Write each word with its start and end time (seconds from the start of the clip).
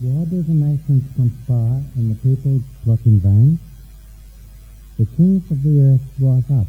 why 0.00 0.24
do 0.24 0.42
the 0.42 0.52
nations 0.52 1.04
conspire 1.14 1.80
and 1.94 2.10
the 2.10 2.18
people 2.18 2.60
plot 2.82 2.98
in 3.06 3.20
vain? 3.20 3.58
The 4.98 5.06
kings 5.16 5.48
of 5.50 5.62
the 5.62 5.80
earth 5.80 6.06
rise 6.18 6.50
up, 6.50 6.66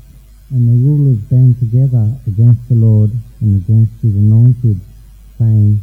and 0.52 0.70
the 0.70 0.78
rulers 0.86 1.18
band 1.26 1.58
together 1.60 2.14
against 2.28 2.70
the 2.70 2.76
Lord 2.76 3.12
and 3.42 3.56
against 3.56 4.02
his 4.02 4.16
anointed, 4.16 4.80
saying, 5.40 5.82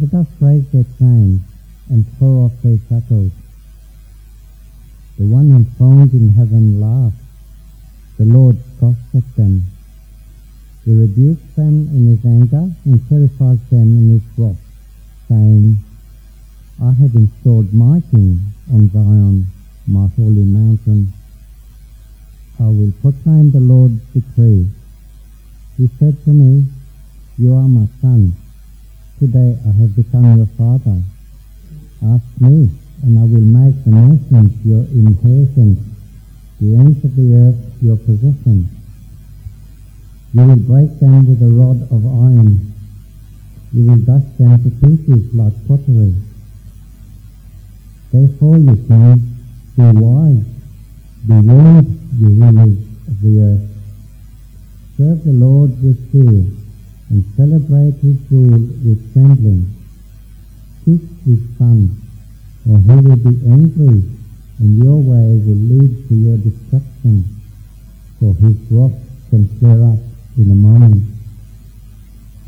Let 0.00 0.14
us 0.20 0.26
raise 0.40 0.68
their 0.70 0.84
chains 0.98 1.40
and 1.88 2.04
throw 2.18 2.44
off 2.44 2.52
their 2.62 2.78
shackles. 2.88 3.32
The 5.18 5.24
one 5.24 5.50
enthroned 5.50 6.12
in 6.12 6.28
heaven 6.34 6.78
laughs. 6.78 7.16
The 8.18 8.26
Lord 8.26 8.58
scoffs 8.76 9.14
at 9.14 9.36
them. 9.36 9.64
He 10.84 10.94
rebukes 10.94 11.54
them 11.56 11.88
in 11.88 12.16
his 12.16 12.24
anger 12.24 12.70
and 12.84 13.08
terrifies 13.08 13.58
them 13.70 13.96
in 13.96 14.20
his 14.20 14.22
wrath, 14.36 14.60
saying, 15.28 15.78
I 16.82 16.92
have 16.92 17.14
installed 17.14 17.72
my 17.72 18.02
king 18.10 18.52
on 18.70 18.90
Zion, 18.92 19.46
my 19.86 20.08
holy 20.12 20.44
mountain. 20.44 21.10
I 22.60 22.68
will 22.68 22.92
proclaim 23.00 23.50
the 23.50 23.60
Lord's 23.60 23.98
decree. 24.12 24.68
He 25.78 25.88
said 25.98 26.22
to 26.24 26.30
me, 26.30 26.68
You 27.38 27.54
are 27.54 27.66
my 27.66 27.88
son. 28.02 28.36
Today 29.18 29.56
I 29.64 29.72
have 29.72 29.96
become 29.96 30.36
your 30.36 30.52
father. 30.58 31.00
Ask 32.04 32.28
me, 32.40 32.68
and 33.02 33.18
I 33.18 33.22
will 33.22 33.40
make 33.40 33.82
the 33.84 33.96
nations 33.96 34.52
your 34.60 34.84
inheritance, 34.92 35.80
the 36.60 36.76
ends 36.76 37.02
of 37.02 37.16
the 37.16 37.36
earth 37.40 37.82
your 37.82 37.96
possession. 37.96 38.68
You 40.34 40.42
will 40.44 40.56
break 40.56 41.00
them 41.00 41.24
with 41.24 41.40
a 41.40 41.48
rod 41.48 41.88
of 41.88 42.04
iron. 42.04 42.74
You 43.72 43.86
will 43.86 43.96
dash 44.04 44.28
them 44.36 44.60
to 44.60 44.70
pieces 44.84 45.32
like 45.32 45.56
pottery. 45.66 46.12
Therefore, 48.16 48.56
you 48.56 48.76
kings, 48.88 49.20
be 49.76 49.82
wise, 49.92 50.44
be 51.28 51.36
warned, 51.36 52.00
you 52.18 52.28
rulers 52.40 52.78
of 53.08 53.20
the 53.20 53.32
earth. 53.44 53.68
Serve 54.96 55.22
the 55.22 55.32
Lord 55.32 55.70
with 55.82 56.00
fear, 56.10 56.48
and 57.10 57.24
celebrate 57.36 57.92
his 58.00 58.16
rule 58.30 58.72
with 58.80 59.12
trembling. 59.12 59.68
Kiss 60.86 61.04
his 61.26 61.40
son, 61.58 61.92
or 62.64 62.78
he 62.78 62.96
will 63.04 63.20
be 63.20 63.36
angry, 63.52 64.00
and 64.60 64.82
your 64.82 64.96
way 64.96 65.36
will 65.44 65.62
lead 65.76 66.08
to 66.08 66.14
your 66.14 66.38
destruction, 66.38 67.22
for 68.18 68.32
his 68.32 68.56
wrath 68.70 68.96
can 69.28 69.46
flare 69.58 69.92
up 69.92 70.00
in 70.38 70.50
a 70.50 70.54
moment. 70.54 71.04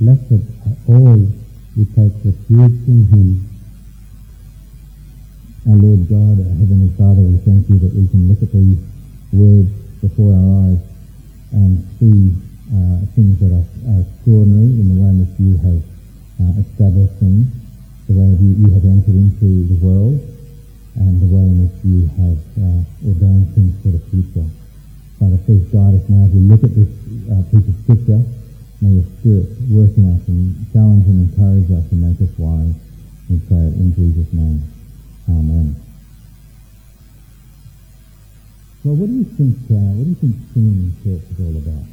Blessed 0.00 0.48
are 0.64 0.78
all 0.86 1.28
who 1.74 1.84
take 1.92 2.16
refuge 2.24 2.88
in 2.88 3.06
him. 3.12 3.57
Our 5.68 5.76
Lord 5.76 6.08
God, 6.08 6.40
our 6.40 6.56
Heavenly 6.64 6.88
Father, 6.96 7.20
we 7.20 7.36
thank 7.44 7.68
you 7.68 7.76
that 7.76 7.92
we 7.92 8.08
can 8.08 8.24
look 8.24 8.40
at 8.40 8.48
these 8.56 8.80
words 9.36 9.68
before 10.00 10.32
our 10.32 10.48
eyes 10.64 10.80
and 11.52 11.84
see 12.00 12.32
uh, 12.72 13.04
things 13.12 13.36
that 13.44 13.52
are, 13.52 13.68
are, 13.92 14.00
extraordinary 14.00 14.80
in 14.80 14.88
the 14.88 14.96
way 14.96 15.12
in 15.12 15.28
which 15.28 15.36
you 15.36 15.60
have 15.60 15.84
uh, 16.40 16.64
established 16.64 17.12
things, 17.20 17.52
the 18.08 18.16
way 18.16 18.32
you, 18.40 18.64
you, 18.64 18.72
have 18.72 18.80
entered 18.88 19.12
into 19.12 19.68
the 19.68 19.76
world, 19.84 20.16
and 21.04 21.20
the 21.20 21.28
way 21.28 21.44
in 21.44 21.68
which 21.68 21.76
you 21.84 22.08
have 22.16 22.40
uh, 22.64 22.80
ordained 23.04 23.52
things 23.52 23.76
for 23.84 23.92
the 23.92 24.00
future. 24.08 24.48
Father, 25.20 25.36
please 25.44 25.68
guide 25.68 26.00
us 26.00 26.04
now 26.08 26.24
as 26.24 26.32
we 26.32 26.48
look 26.48 26.64
at 26.64 26.72
this 26.72 26.88
uh, 27.28 27.44
piece 27.52 27.68
of 27.68 27.76
scripture. 27.84 28.24
May 28.80 29.04
your 29.04 29.08
Spirit 29.20 29.52
work 29.68 29.92
in 30.00 30.16
us 30.16 30.24
and 30.32 30.64
challenge 30.72 31.04
and 31.12 31.28
encourage 31.28 31.68
us 31.76 31.84
and 31.92 32.00
make 32.00 32.16
us 32.24 32.32
wise. 32.40 32.72
We 33.28 33.36
pray 33.44 33.68
it 33.68 33.76
in 33.76 33.92
Jesus' 33.92 34.32
name. 34.32 34.64
Amen. 35.28 35.76
Well, 38.84 38.96
what 38.96 39.08
do 39.08 39.14
you 39.20 39.28
think? 39.36 39.56
Uh, 39.68 39.92
what 39.92 40.04
do 40.04 40.10
you 40.10 40.20
think 40.24 40.34
singing 40.54 40.88
in 40.88 40.92
church 41.04 41.20
is 41.28 41.38
all 41.44 41.52
about? 41.52 41.84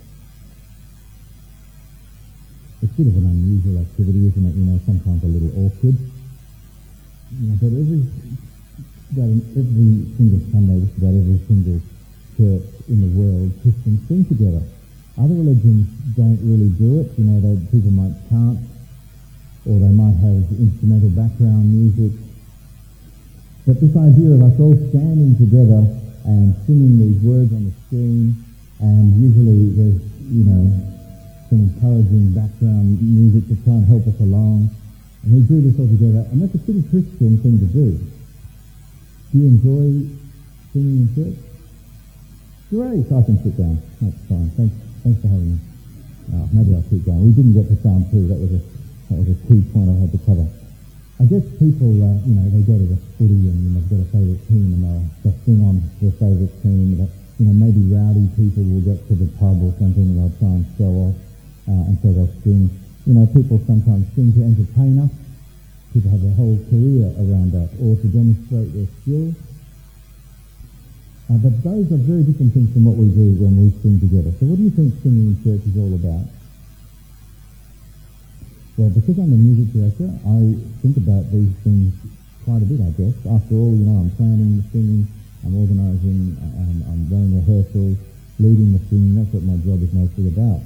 It's 2.79 2.93
a 2.93 2.95
bit 2.95 3.07
of 3.11 3.17
an 3.19 3.27
unusual 3.27 3.81
activity, 3.83 4.31
isn't 4.31 4.45
it? 4.45 4.55
You 4.55 4.65
know, 4.71 4.79
sometimes 4.85 5.19
a 5.23 5.27
little 5.27 5.51
awkward. 5.51 5.97
You 5.99 7.43
know, 7.51 7.55
but 7.59 7.75
every 7.75 7.99
about 9.11 9.31
every 9.59 9.91
single 10.15 10.41
Sunday, 10.55 10.79
just 10.79 10.95
about 10.95 11.15
every 11.19 11.39
single 11.51 11.79
church 12.39 12.67
in 12.87 12.99
the 13.03 13.11
world, 13.19 13.51
Christians 13.59 13.99
sing 14.07 14.23
together. 14.31 14.63
Other 15.19 15.35
religions 15.35 15.87
don't 16.15 16.39
really 16.39 16.71
do 16.79 17.03
it. 17.03 17.11
You 17.19 17.23
know, 17.27 17.39
they, 17.43 17.55
people 17.71 17.91
might 17.91 18.15
chant, 18.31 18.59
or 19.67 19.79
they 19.79 19.91
might 19.91 20.15
have 20.23 20.43
instrumental 20.55 21.11
background 21.11 21.71
music, 21.71 22.11
but 23.65 23.81
this 23.81 23.97
idea 23.97 24.29
of 24.37 24.41
us 24.45 24.53
all 24.61 24.77
standing 24.93 25.33
together 25.41 25.81
and 26.25 26.53
singing 26.69 27.01
these 27.01 27.17
words 27.25 27.49
on 27.53 27.65
the 27.65 27.73
screen, 27.89 28.37
and 28.79 29.17
usually 29.17 29.73
there's, 29.73 30.01
you 30.29 30.45
know, 30.45 30.69
some 31.49 31.65
encouraging 31.69 32.29
background 32.33 33.01
music 33.01 33.49
to 33.49 33.55
try 33.65 33.73
and 33.73 33.85
help 33.89 34.05
us 34.05 34.17
along, 34.21 34.69
and 35.23 35.29
we 35.33 35.41
do 35.49 35.61
this 35.65 35.77
all 35.81 35.89
together, 35.89 36.29
and 36.29 36.41
that's 36.41 36.53
a 36.53 36.61
pretty 36.61 36.85
Christian 36.93 37.41
thing 37.41 37.57
to 37.57 37.69
do. 37.73 37.97
Do 39.31 39.33
you 39.33 39.45
enjoy 39.49 40.13
singing 40.73 41.05
in 41.05 41.09
church? 41.17 41.37
Great, 42.69 43.05
I 43.09 43.21
can 43.25 43.37
sit 43.41 43.57
down. 43.57 43.81
That's 44.01 44.17
fine. 44.29 44.49
Thanks, 44.57 44.75
thanks 45.01 45.21
for 45.21 45.27
having 45.29 45.57
me. 45.57 45.59
Oh, 46.33 46.49
maybe 46.53 46.73
I'll 46.73 46.85
keep 46.89 47.05
going. 47.05 47.21
We 47.21 47.33
didn't 47.33 47.53
get 47.53 47.69
to 47.69 47.77
Psalm 47.81 48.05
2. 48.09 48.29
That 48.29 48.39
was 48.41 48.51
a, 48.57 48.61
that 49.09 49.17
was 49.21 49.29
a 49.29 49.37
key 49.45 49.61
point 49.73 49.89
I 49.89 49.97
had 50.01 50.11
to 50.13 50.21
cover. 50.25 50.49
I 51.15 51.23
guess 51.31 51.47
people, 51.63 51.95
uh, 52.03 52.19
you 52.27 52.35
know, 52.35 52.43
they 52.51 52.59
go 52.67 52.75
to 52.75 52.87
the 52.91 52.99
footy 53.15 53.47
and 53.47 53.71
they've 53.71 53.87
got 53.87 54.03
a 54.03 54.09
favourite 54.11 54.43
team 54.51 54.67
and 54.75 54.83
they'll, 54.83 55.05
they'll 55.23 55.39
sing 55.47 55.63
on 55.63 55.79
their 56.03 56.11
favourite 56.19 56.51
team. 56.59 56.99
That, 56.99 57.07
you 57.39 57.47
know, 57.47 57.55
maybe 57.55 57.87
rowdy 57.87 58.27
people 58.35 58.67
will 58.67 58.83
get 58.83 58.99
to 59.07 59.15
the 59.15 59.31
pub 59.39 59.63
or 59.63 59.71
something 59.79 60.03
and 60.03 60.19
they'll 60.19 60.35
try 60.43 60.59
and 60.59 60.67
show 60.75 60.91
off, 61.07 61.15
uh, 61.71 61.87
and 61.87 61.95
so 62.03 62.11
they'll 62.11 62.35
sing. 62.43 62.67
You 63.07 63.13
know, 63.15 63.25
people 63.31 63.63
sometimes 63.63 64.03
sing 64.11 64.35
to 64.35 64.43
entertain 64.43 64.99
us. 64.99 65.11
People 65.95 66.11
have 66.11 66.19
their 66.19 66.35
whole 66.35 66.59
career 66.67 67.07
around 67.15 67.55
that, 67.55 67.71
or 67.79 67.95
to 67.95 68.07
demonstrate 68.11 68.75
their 68.75 68.89
skill. 68.99 69.31
Uh, 71.31 71.39
but 71.39 71.55
those 71.63 71.87
are 71.95 72.01
very 72.03 72.27
different 72.27 72.51
things 72.51 72.67
from 72.75 72.83
what 72.83 72.99
we 72.99 73.07
do 73.07 73.39
when 73.39 73.55
we 73.55 73.71
sing 73.79 74.03
together. 74.03 74.35
So 74.35 74.51
what 74.51 74.59
do 74.59 74.63
you 74.67 74.73
think 74.75 74.91
singing 74.99 75.31
in 75.31 75.35
church 75.47 75.63
is 75.63 75.79
all 75.79 75.95
about? 75.95 76.27
Well, 78.75 78.91
because 78.91 79.15
I'm 79.15 79.31
a 79.31 79.39
music 79.39 79.71
director, 79.71 80.11
I 80.11 80.51
think 80.83 80.99
about 80.99 81.23
these 81.31 81.47
things 81.63 81.95
quite 82.43 82.59
a 82.59 82.67
bit, 82.67 82.83
I 82.83 82.91
guess. 82.99 83.15
After 83.23 83.55
all, 83.55 83.71
you 83.71 83.87
know, 83.87 84.03
I'm 84.03 84.11
planning 84.19 84.59
the 84.59 84.67
singing, 84.75 85.07
I'm 85.47 85.55
organising, 85.55 86.35
I'm, 86.35 86.83
I'm 86.83 87.01
running 87.07 87.39
rehearsals, 87.39 87.95
leading 88.35 88.75
the 88.75 88.83
singing. 88.91 89.15
That's 89.15 89.31
what 89.31 89.47
my 89.47 89.55
job 89.63 89.79
is 89.79 89.95
mostly 89.95 90.27
about. 90.27 90.59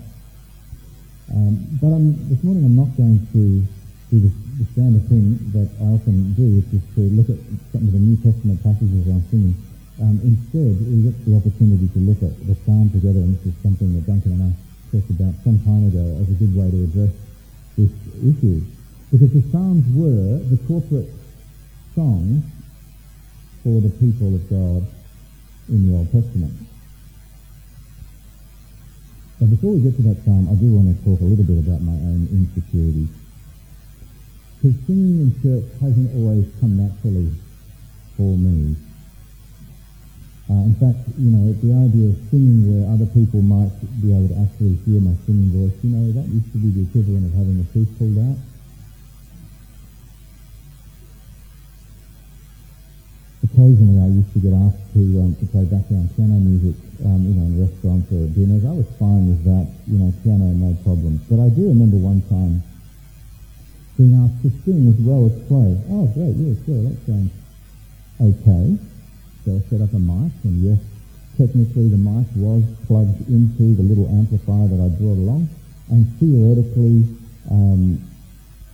Um, 1.37 1.61
but 1.77 1.93
I'm, 1.93 2.17
this 2.33 2.41
morning 2.41 2.65
I'm 2.65 2.73
not 2.73 2.89
going 2.97 3.21
to 3.29 3.61
do 4.09 4.17
the, 4.25 4.33
the 4.57 4.65
standard 4.73 5.05
thing 5.05 5.37
that 5.53 5.69
I 5.77 5.93
often 5.93 6.33
do, 6.33 6.65
which 6.65 6.73
is 6.73 6.81
to 6.97 7.13
look 7.13 7.29
at 7.29 7.37
some 7.69 7.85
of 7.85 7.93
the 7.93 8.01
New 8.01 8.17
Testament 8.25 8.57
passages 8.65 9.05
I'm 9.05 9.21
singing. 9.29 9.53
Um, 10.01 10.17
instead, 10.25 10.81
we 10.81 11.05
get 11.05 11.13
the 11.29 11.37
opportunity 11.37 11.85
to 11.93 11.99
look 12.01 12.25
at 12.25 12.33
the 12.41 12.57
psalm 12.65 12.89
together, 12.89 13.21
and 13.21 13.37
this 13.37 13.53
is 13.53 13.55
something 13.61 13.93
that 13.93 14.09
Duncan 14.09 14.33
and 14.33 14.49
I 14.49 14.51
talked 14.89 15.13
about 15.13 15.37
some 15.45 15.61
time 15.61 15.93
ago 15.93 16.17
as 16.25 16.25
a 16.25 16.37
good 16.41 16.57
way 16.57 16.73
to 16.73 16.89
address 16.89 17.13
this 17.79 17.95
issue. 18.19 18.61
Because 19.11 19.31
the 19.33 19.43
Psalms 19.51 19.85
were 19.95 20.37
the 20.51 20.59
corporate 20.67 21.09
songs 21.95 22.43
for 23.63 23.81
the 23.81 23.89
people 23.89 24.35
of 24.35 24.43
God 24.49 24.85
in 25.69 25.87
the 25.87 25.97
Old 25.97 26.11
Testament. 26.11 26.53
But 29.39 29.49
before 29.51 29.71
we 29.73 29.79
get 29.79 29.95
to 29.95 30.01
that 30.03 30.19
psalm, 30.25 30.51
I 30.51 30.55
do 30.59 30.67
want 30.67 30.91
to 30.91 30.95
talk 31.05 31.21
a 31.21 31.23
little 31.23 31.45
bit 31.45 31.63
about 31.63 31.81
my 31.81 31.95
own 31.95 32.27
insecurities. 32.27 33.07
Because 34.59 34.75
singing 34.85 35.23
in 35.23 35.31
church 35.39 35.63
hasn't 35.79 36.11
always 36.15 36.45
come 36.59 36.75
naturally 36.75 37.31
for 38.17 38.35
me. 38.35 38.75
Uh, 40.49 40.65
in 40.65 40.73
fact, 40.81 40.97
you 41.21 41.29
know, 41.29 41.53
the 41.61 41.69
idea 41.77 42.09
of 42.09 42.17
singing 42.33 42.65
where 42.65 42.89
other 42.89 43.05
people 43.13 43.37
might 43.45 43.69
be 44.01 44.09
able 44.09 44.25
to 44.25 44.37
actually 44.41 44.73
hear 44.81 44.97
my 44.97 45.13
singing 45.29 45.53
voice, 45.53 45.77
you 45.85 45.93
know, 45.93 46.09
that 46.17 46.25
used 46.25 46.49
to 46.49 46.57
be 46.57 46.73
the 46.73 46.89
equivalent 46.89 47.21
of 47.29 47.33
having 47.37 47.53
a 47.61 47.67
tooth 47.69 47.85
pulled 48.01 48.17
out. 48.17 48.33
Occasionally 53.45 54.01
I 54.01 54.09
used 54.09 54.33
to 54.33 54.39
get 54.41 54.53
asked 54.57 54.81
to, 54.97 55.01
um, 55.21 55.37
to 55.37 55.45
play 55.53 55.65
background 55.69 56.09
piano 56.17 56.41
music, 56.41 56.73
um, 57.05 57.21
you 57.29 57.35
know, 57.37 57.45
in 57.45 57.53
restaurants 57.61 58.09
or 58.09 58.25
dinners. 58.33 58.65
I 58.65 58.73
was 58.73 58.89
fine 58.97 59.29
with 59.29 59.45
that, 59.45 59.69
you 59.85 60.01
know, 60.01 60.09
piano, 60.25 60.49
no 60.49 60.73
problem. 60.81 61.21
But 61.29 61.45
I 61.45 61.49
do 61.53 61.69
remember 61.69 62.01
one 62.01 62.25
time 62.25 62.65
being 64.01 64.17
asked 64.17 64.41
to 64.41 64.49
sing 64.65 64.89
as 64.89 64.97
well 64.97 65.29
as 65.29 65.33
play. 65.45 65.77
Oh, 65.93 66.09
great, 66.09 66.33
yeah, 66.41 66.57
sure, 66.65 66.89
that 66.89 66.97
sounds 67.05 67.29
okay. 68.17 68.65
So 69.45 69.55
I 69.55 69.59
set 69.69 69.81
up 69.81 69.93
a 69.93 69.99
mic, 69.99 70.31
and 70.43 70.59
yes, 70.61 70.79
technically 71.37 71.87
the 71.87 71.97
mic 71.97 72.27
was 72.35 72.63
plugged 72.87 73.23
into 73.29 73.75
the 73.75 73.83
little 73.83 74.07
amplifier 74.11 74.67
that 74.67 74.81
I 74.83 74.89
brought 74.99 75.15
along, 75.15 75.47
and 75.89 76.03
theoretically 76.19 77.07
um, 77.49 77.97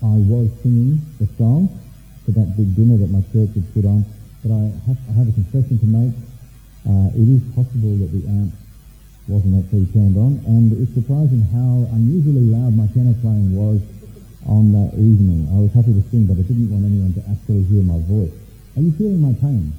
I 0.01 0.17
was 0.25 0.50
singing 0.63 1.00
the 1.21 1.27
song, 1.38 1.69
for 2.25 2.31
that 2.33 2.57
big 2.57 2.75
dinner 2.75 2.97
that 2.97 3.13
my 3.13 3.21
church 3.29 3.53
had 3.53 3.65
put 3.77 3.85
on. 3.85 4.01
But 4.41 4.57
I 4.57 4.63
have, 4.89 4.97
I 5.09 5.13
have 5.21 5.29
a 5.29 5.35
confession 5.38 5.77
to 5.77 5.85
make. 5.85 6.13
Uh, 6.85 7.09
it 7.13 7.27
is 7.29 7.41
possible 7.53 7.94
that 8.01 8.09
the 8.09 8.25
amp 8.29 8.53
wasn't 9.29 9.57
actually 9.57 9.85
turned 9.94 10.18
on, 10.18 10.41
and 10.45 10.73
it's 10.81 10.94
surprising 10.94 11.41
how 11.53 11.85
unusually 11.94 12.45
loud 12.50 12.73
my 12.73 12.85
piano 12.94 13.13
playing 13.21 13.53
was 13.53 13.81
on 14.45 14.73
that 14.73 14.94
evening. 14.97 15.50
I 15.53 15.61
was 15.61 15.73
happy 15.73 15.94
to 15.94 16.03
sing, 16.09 16.25
but 16.25 16.38
I 16.38 16.45
didn't 16.45 16.69
want 16.69 16.85
anyone 16.85 17.13
to 17.13 17.23
actually 17.29 17.65
hear 17.69 17.81
my 17.81 17.97
voice. 18.06 18.33
Are 18.77 18.81
you 18.81 18.91
feeling 18.97 19.21
my 19.21 19.33
pain? 19.38 19.73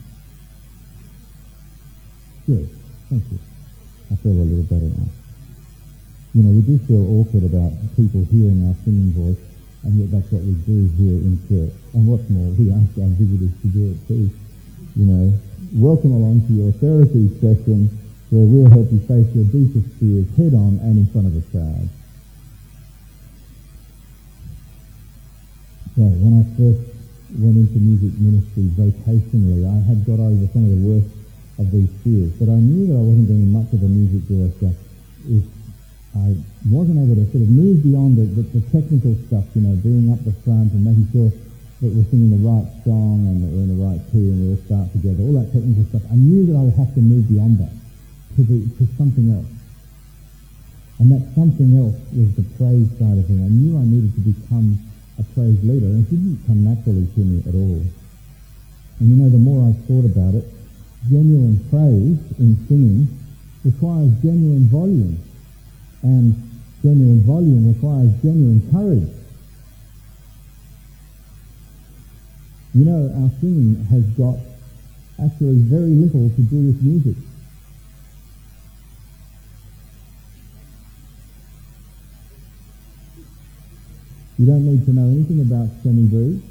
Good. 2.47 2.71
Thank 3.11 3.25
you. 3.33 3.39
I 4.07 4.15
feel 4.23 4.39
a 4.39 4.47
little 4.47 4.63
better 4.71 4.87
now. 4.87 5.11
You 6.31 6.47
know, 6.47 6.55
we 6.55 6.63
do 6.63 6.79
feel 6.87 7.03
awkward 7.19 7.43
about 7.43 7.75
people 7.99 8.23
hearing 8.31 8.63
our 8.71 8.77
singing 8.87 9.11
voice, 9.19 9.43
and 9.83 9.99
yet 9.99 10.15
that's 10.15 10.31
what 10.31 10.47
we 10.47 10.55
do 10.63 10.87
here 10.95 11.19
in 11.19 11.43
church. 11.51 11.75
And 11.91 12.07
what's 12.07 12.31
more, 12.31 12.47
we 12.55 12.71
ask 12.71 12.87
our 13.03 13.11
visitors 13.19 13.51
to 13.51 13.67
do 13.67 13.91
it 13.91 13.99
too. 14.07 14.31
You 14.95 15.07
know, 15.11 15.35
welcome 15.75 16.15
along 16.15 16.47
to 16.47 16.53
your 16.55 16.71
therapy 16.79 17.35
session 17.43 17.91
where 18.31 18.47
we'll 18.47 18.71
help 18.71 18.95
you 18.95 19.03
face 19.11 19.27
your 19.35 19.51
deepest 19.51 19.91
fears 19.99 20.31
head 20.39 20.55
on 20.55 20.79
and 20.87 21.03
in 21.03 21.07
front 21.11 21.27
of 21.27 21.35
a 21.35 21.43
crowd. 21.51 21.91
So 25.99 26.07
when 26.15 26.39
I 26.39 26.47
first 26.55 26.95
went 27.43 27.59
into 27.59 27.79
music 27.83 28.15
ministry 28.23 28.71
vocationally, 28.79 29.67
I 29.67 29.83
had 29.83 30.07
got 30.07 30.23
over 30.23 30.47
some 30.55 30.63
of 30.63 30.71
the 30.71 30.83
worst 30.87 31.16
of 31.59 31.71
these 31.73 31.89
fears, 32.05 32.33
but 32.37 32.53
I 32.53 32.61
knew 32.61 32.87
that 32.93 32.99
I 32.99 33.05
wasn't 33.05 33.29
be 33.29 33.49
much 33.49 33.73
of 33.73 33.81
a 33.81 33.89
music 33.89 34.29
director 34.29 34.77
if 35.29 35.45
I 36.17 36.37
wasn't 36.69 36.97
able 37.01 37.17
to 37.17 37.27
sort 37.29 37.45
of 37.45 37.51
move 37.53 37.85
beyond 37.85 38.17
the, 38.17 38.25
the, 38.41 38.45
the 38.57 38.63
technical 38.73 39.13
stuff, 39.29 39.45
you 39.53 39.63
know, 39.65 39.77
being 39.85 40.09
up 40.13 40.21
the 40.25 40.33
front 40.45 40.73
and 40.73 40.85
making 40.85 41.09
sure 41.13 41.29
that 41.29 41.91
we're 41.93 42.09
singing 42.09 42.33
the 42.33 42.41
right 42.41 42.65
song 42.89 43.29
and 43.29 43.45
that 43.45 43.51
we're 43.53 43.69
in 43.69 43.73
the 43.77 43.83
right 43.85 44.01
key 44.09 44.33
and 44.33 44.37
we 44.41 44.47
all 44.57 44.63
start 44.65 44.89
together, 44.97 45.21
all 45.21 45.37
that 45.37 45.53
technical 45.53 45.85
stuff. 45.93 46.05
I 46.09 46.17
knew 46.17 46.49
that 46.49 46.57
I 46.57 46.63
would 46.65 46.79
have 46.81 46.93
to 46.97 47.03
move 47.05 47.29
beyond 47.29 47.61
that 47.61 47.75
to, 48.37 48.41
the, 48.49 48.65
to 48.81 48.83
something 48.97 49.29
else. 49.29 49.49
And 50.97 51.13
that 51.13 51.21
something 51.37 51.77
else 51.77 52.01
was 52.17 52.33
the 52.41 52.49
praise 52.57 52.89
side 52.97 53.21
of 53.21 53.29
things. 53.29 53.45
I 53.45 53.53
knew 53.53 53.77
I 53.77 53.85
needed 53.85 54.17
to 54.17 54.23
become 54.25 54.81
a 55.21 55.25
praise 55.37 55.61
leader, 55.61 55.93
and 55.93 56.01
it 56.01 56.09
didn't 56.09 56.41
come 56.49 56.65
naturally 56.65 57.05
to 57.05 57.21
me 57.21 57.45
at 57.45 57.53
all. 57.53 57.85
And 59.01 59.07
you 59.13 59.17
know, 59.21 59.29
the 59.29 59.37
more 59.37 59.69
I 59.69 59.77
thought 59.85 60.09
about 60.09 60.33
it, 60.33 60.49
genuine 61.09 61.59
praise 61.71 62.19
in 62.39 62.57
singing 62.69 63.09
requires 63.65 64.11
genuine 64.23 64.67
volume, 64.67 65.19
and 66.03 66.35
genuine 66.83 67.21
volume 67.23 67.73
requires 67.73 68.11
genuine 68.23 68.63
courage. 68.71 69.11
You 72.75 72.85
know, 72.85 73.11
our 73.23 73.31
singing 73.41 73.75
has 73.87 74.05
got 74.19 74.37
actually 75.19 75.61
very 75.61 75.91
little 75.91 76.29
to 76.29 76.43
do 76.43 76.57
with 76.57 76.83
music. 76.83 77.17
You 84.39 84.47
don't 84.47 84.67
need 84.67 84.85
to 84.85 84.93
know 84.93 85.09
anything 85.09 85.41
about 85.41 85.69
semibreves 85.83 86.43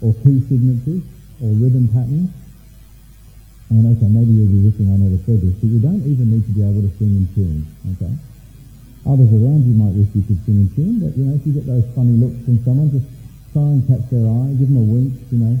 or 0.00 0.14
key 0.24 0.40
signatures 0.48 1.02
or 1.42 1.50
rhythm 1.50 1.88
patterns. 1.88 2.30
And 3.70 3.86
okay, 3.86 4.10
maybe 4.10 4.34
you'll 4.34 4.50
be 4.50 4.66
wishing 4.66 4.90
I 4.90 4.98
never 4.98 5.18
said 5.22 5.38
this, 5.40 5.54
but 5.62 5.70
you 5.70 5.78
don't 5.78 6.02
even 6.02 6.26
need 6.30 6.44
to 6.44 6.52
be 6.52 6.62
able 6.62 6.82
to 6.82 6.90
sing 6.98 7.14
in 7.14 7.26
tune, 7.34 7.62
okay? 7.94 8.12
Others 9.06 9.30
around 9.30 9.62
you 9.64 9.74
might 9.78 9.94
wish 9.94 10.10
you 10.14 10.22
could 10.26 10.42
sing 10.44 10.58
in 10.66 10.68
tune, 10.74 10.98
but 10.98 11.14
you 11.14 11.24
know, 11.24 11.34
if 11.38 11.46
you 11.46 11.54
get 11.54 11.66
those 11.66 11.86
funny 11.94 12.18
looks 12.18 12.38
from 12.44 12.58
someone, 12.66 12.90
just 12.90 13.06
try 13.54 13.70
and 13.70 13.86
catch 13.86 14.02
their 14.10 14.26
eye, 14.26 14.50
give 14.58 14.68
them 14.68 14.76
a 14.76 14.82
wink, 14.82 15.14
you 15.30 15.38
know, 15.38 15.54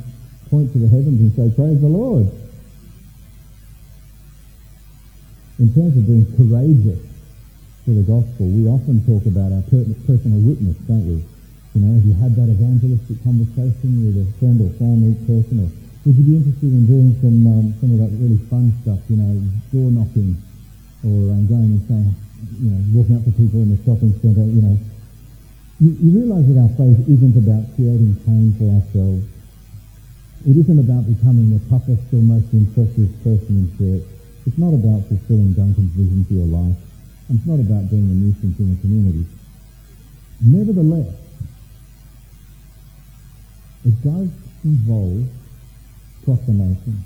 point 0.50 0.66
to 0.74 0.78
the 0.82 0.90
heavens 0.90 1.22
and 1.22 1.30
say, 1.38 1.54
praise 1.54 1.80
the 1.80 1.86
Lord. 1.86 2.26
In 5.62 5.70
terms 5.70 5.94
of 5.94 6.06
being 6.06 6.26
courageous, 6.34 6.98
for 7.84 7.92
the 7.96 8.02
gospel, 8.02 8.46
we 8.46 8.68
often 8.68 9.00
talk 9.08 9.24
about 9.24 9.52
our 9.52 9.62
personal 10.06 10.38
witness, 10.38 10.76
don't 10.86 11.06
we? 11.06 11.18
You 11.74 11.80
know, 11.80 11.94
have 11.94 12.04
you 12.04 12.12
had 12.12 12.36
that 12.36 12.48
evangelistic 12.52 13.22
conversation 13.24 14.04
with 14.04 14.20
a 14.20 14.26
friend 14.38 14.60
or 14.60 14.68
family 14.76 15.14
person, 15.24 15.64
or 15.64 15.70
would 16.10 16.18
you 16.18 16.26
be 16.26 16.36
interested 16.42 16.74
in 16.74 16.90
doing 16.90 17.14
some 17.22 17.38
um, 17.46 17.70
some 17.78 17.94
of 17.94 18.02
that 18.02 18.10
really 18.18 18.42
fun 18.50 18.74
stuff? 18.82 18.98
You 19.06 19.22
know, 19.22 19.30
door 19.70 19.94
knocking, 19.94 20.34
or 21.06 21.30
um, 21.30 21.46
going 21.46 21.70
and 21.70 21.82
saying, 21.86 22.10
you 22.58 22.66
know, 22.74 22.82
walking 22.98 23.14
up 23.14 23.22
to 23.22 23.30
people 23.38 23.62
in 23.62 23.70
the 23.70 23.78
shopping 23.86 24.10
centre. 24.18 24.42
You 24.42 24.58
know, 24.58 24.74
you, 25.78 25.94
you 26.02 26.10
realise 26.18 26.50
that 26.50 26.58
our 26.66 26.72
faith 26.74 26.98
isn't 27.06 27.38
about 27.38 27.62
creating 27.78 28.18
pain 28.26 28.50
for 28.58 28.74
ourselves. 28.74 29.22
It 30.50 30.58
isn't 30.58 30.80
about 30.82 31.06
becoming 31.06 31.54
the 31.54 31.62
toughest 31.70 32.02
or 32.10 32.26
most 32.26 32.50
impressive 32.58 33.14
person 33.22 33.54
in 33.62 33.66
church. 33.78 34.02
It's 34.50 34.58
not 34.58 34.74
about 34.74 35.06
fulfilling 35.06 35.54
Duncan's 35.54 35.94
vision 35.94 36.26
for 36.26 36.34
your 36.42 36.50
life. 36.50 36.74
And 37.30 37.38
it's 37.38 37.46
not 37.46 37.62
about 37.62 37.86
being 37.86 38.10
a 38.10 38.16
nuisance 38.18 38.58
in 38.58 38.74
the 38.74 38.80
community. 38.82 39.30
Nevertheless, 40.42 41.14
it 43.86 43.94
does 44.02 44.26
involve 44.66 45.22
proclamation. 46.30 47.04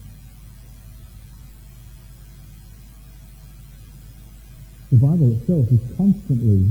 The 4.92 4.96
Bible 5.00 5.32
itself 5.32 5.64
is 5.72 5.80
constantly 5.96 6.68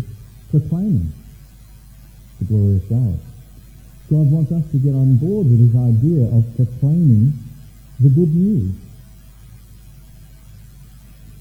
proclaiming 0.52 1.12
the 2.40 2.46
glorious 2.46 2.84
God. 2.86 3.18
God 4.12 4.30
wants 4.30 4.52
us 4.52 4.64
to 4.70 4.78
get 4.78 4.94
on 4.94 5.18
board 5.18 5.50
with 5.50 5.60
his 5.66 5.74
idea 5.74 6.30
of 6.30 6.46
proclaiming 6.56 7.34
the 8.00 8.10
good 8.10 8.30
news. 8.36 8.76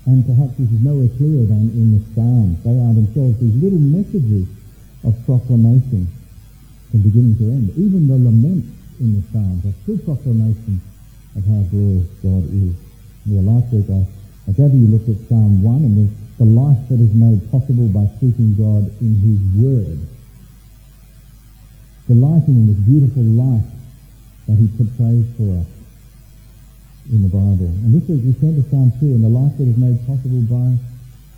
And 0.07 0.25
perhaps 0.27 0.57
this 0.57 0.73
is 0.73 0.81
nowhere 0.81 1.13
clearer 1.21 1.45
than 1.45 1.71
in 1.77 1.93
the 1.93 2.03
Psalms. 2.17 2.57
They 2.65 2.73
are 2.73 2.95
themselves 2.97 3.39
these 3.39 3.55
little 3.63 3.79
messages 3.79 4.49
of 5.05 5.15
proclamation 5.27 6.09
from 6.91 7.01
beginning 7.03 7.37
to 7.37 7.45
end. 7.53 7.71
Even 7.77 8.09
the 8.09 8.17
laments 8.17 8.73
in 8.99 9.21
the 9.21 9.23
Psalms 9.31 9.63
are 9.67 9.77
still 9.85 9.99
proclamations 9.99 10.83
of 11.37 11.45
how 11.47 11.63
glorious 11.73 12.09
God 12.21 12.45
is. 12.53 12.77
Well, 13.27 13.45
last 13.47 13.73
week 13.73 13.89
I, 13.89 14.05
I 14.49 14.53
gather 14.53 14.77
you 14.77 14.89
looked 14.91 15.09
at 15.09 15.17
Psalm 15.29 15.63
1 15.63 15.77
and 15.87 15.95
the, 15.97 16.07
the 16.43 16.49
life 16.51 16.81
that 16.91 17.01
is 17.01 17.15
made 17.15 17.41
possible 17.51 17.89
by 17.89 18.05
seeking 18.21 18.59
God 18.59 18.91
in 19.01 19.17
His 19.17 19.41
Word. 19.57 19.99
Delighting 22.09 22.57
in 22.59 22.67
this 22.69 22.83
beautiful 22.85 23.23
life 23.23 23.65
that 24.49 24.59
He 24.59 24.69
portrays 24.77 25.25
for 25.39 25.63
us 25.63 25.71
in 27.09 27.23
the 27.23 27.33
Bible. 27.33 27.73
And 27.87 27.95
this 27.95 28.05
is, 28.11 28.21
we 28.21 28.35
turn 28.37 28.61
to 28.61 28.65
Psalm 28.69 28.93
2, 29.01 29.07
and 29.17 29.25
the 29.25 29.33
life 29.33 29.57
that 29.57 29.67
is 29.71 29.79
made 29.79 29.99
possible 30.07 30.43
by 30.51 30.77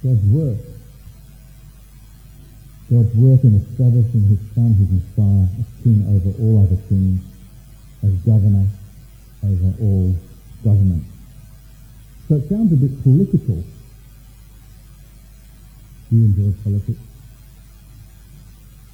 God's 0.02 0.24
work. 0.32 0.60
God's 2.90 3.14
work 3.16 3.40
in 3.44 3.56
establishing 3.56 4.28
his 4.28 4.40
Son, 4.52 4.74
his 4.76 4.90
Messiah, 4.90 5.48
as 5.56 5.68
king 5.82 6.04
over 6.04 6.36
all 6.42 6.64
other 6.64 6.76
kings, 6.88 7.20
as 8.02 8.12
governor 8.28 8.68
over 9.44 9.74
all 9.80 10.16
government. 10.64 11.04
So 12.28 12.36
it 12.36 12.48
sounds 12.48 12.72
a 12.72 12.76
bit 12.76 13.02
political. 13.02 13.62
Do 16.08 16.16
you 16.16 16.24
enjoy 16.24 16.52
politics? 16.64 17.00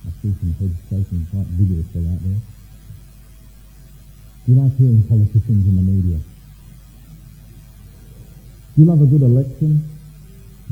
I 0.07 0.11
see 0.23 0.35
some 0.40 0.52
heads 0.59 0.75
shaking 0.90 1.26
quite 1.30 1.47
vigorously 1.54 2.09
out 2.11 2.21
there. 2.26 2.40
Do 4.47 4.52
you 4.52 4.61
like 4.61 4.76
hearing 4.76 5.02
politicians 5.04 5.66
in 5.69 5.76
the 5.76 5.83
media? 5.83 6.19
You 8.76 8.85
love 8.87 9.02
a 9.02 9.07
good 9.07 9.23
election? 9.23 9.85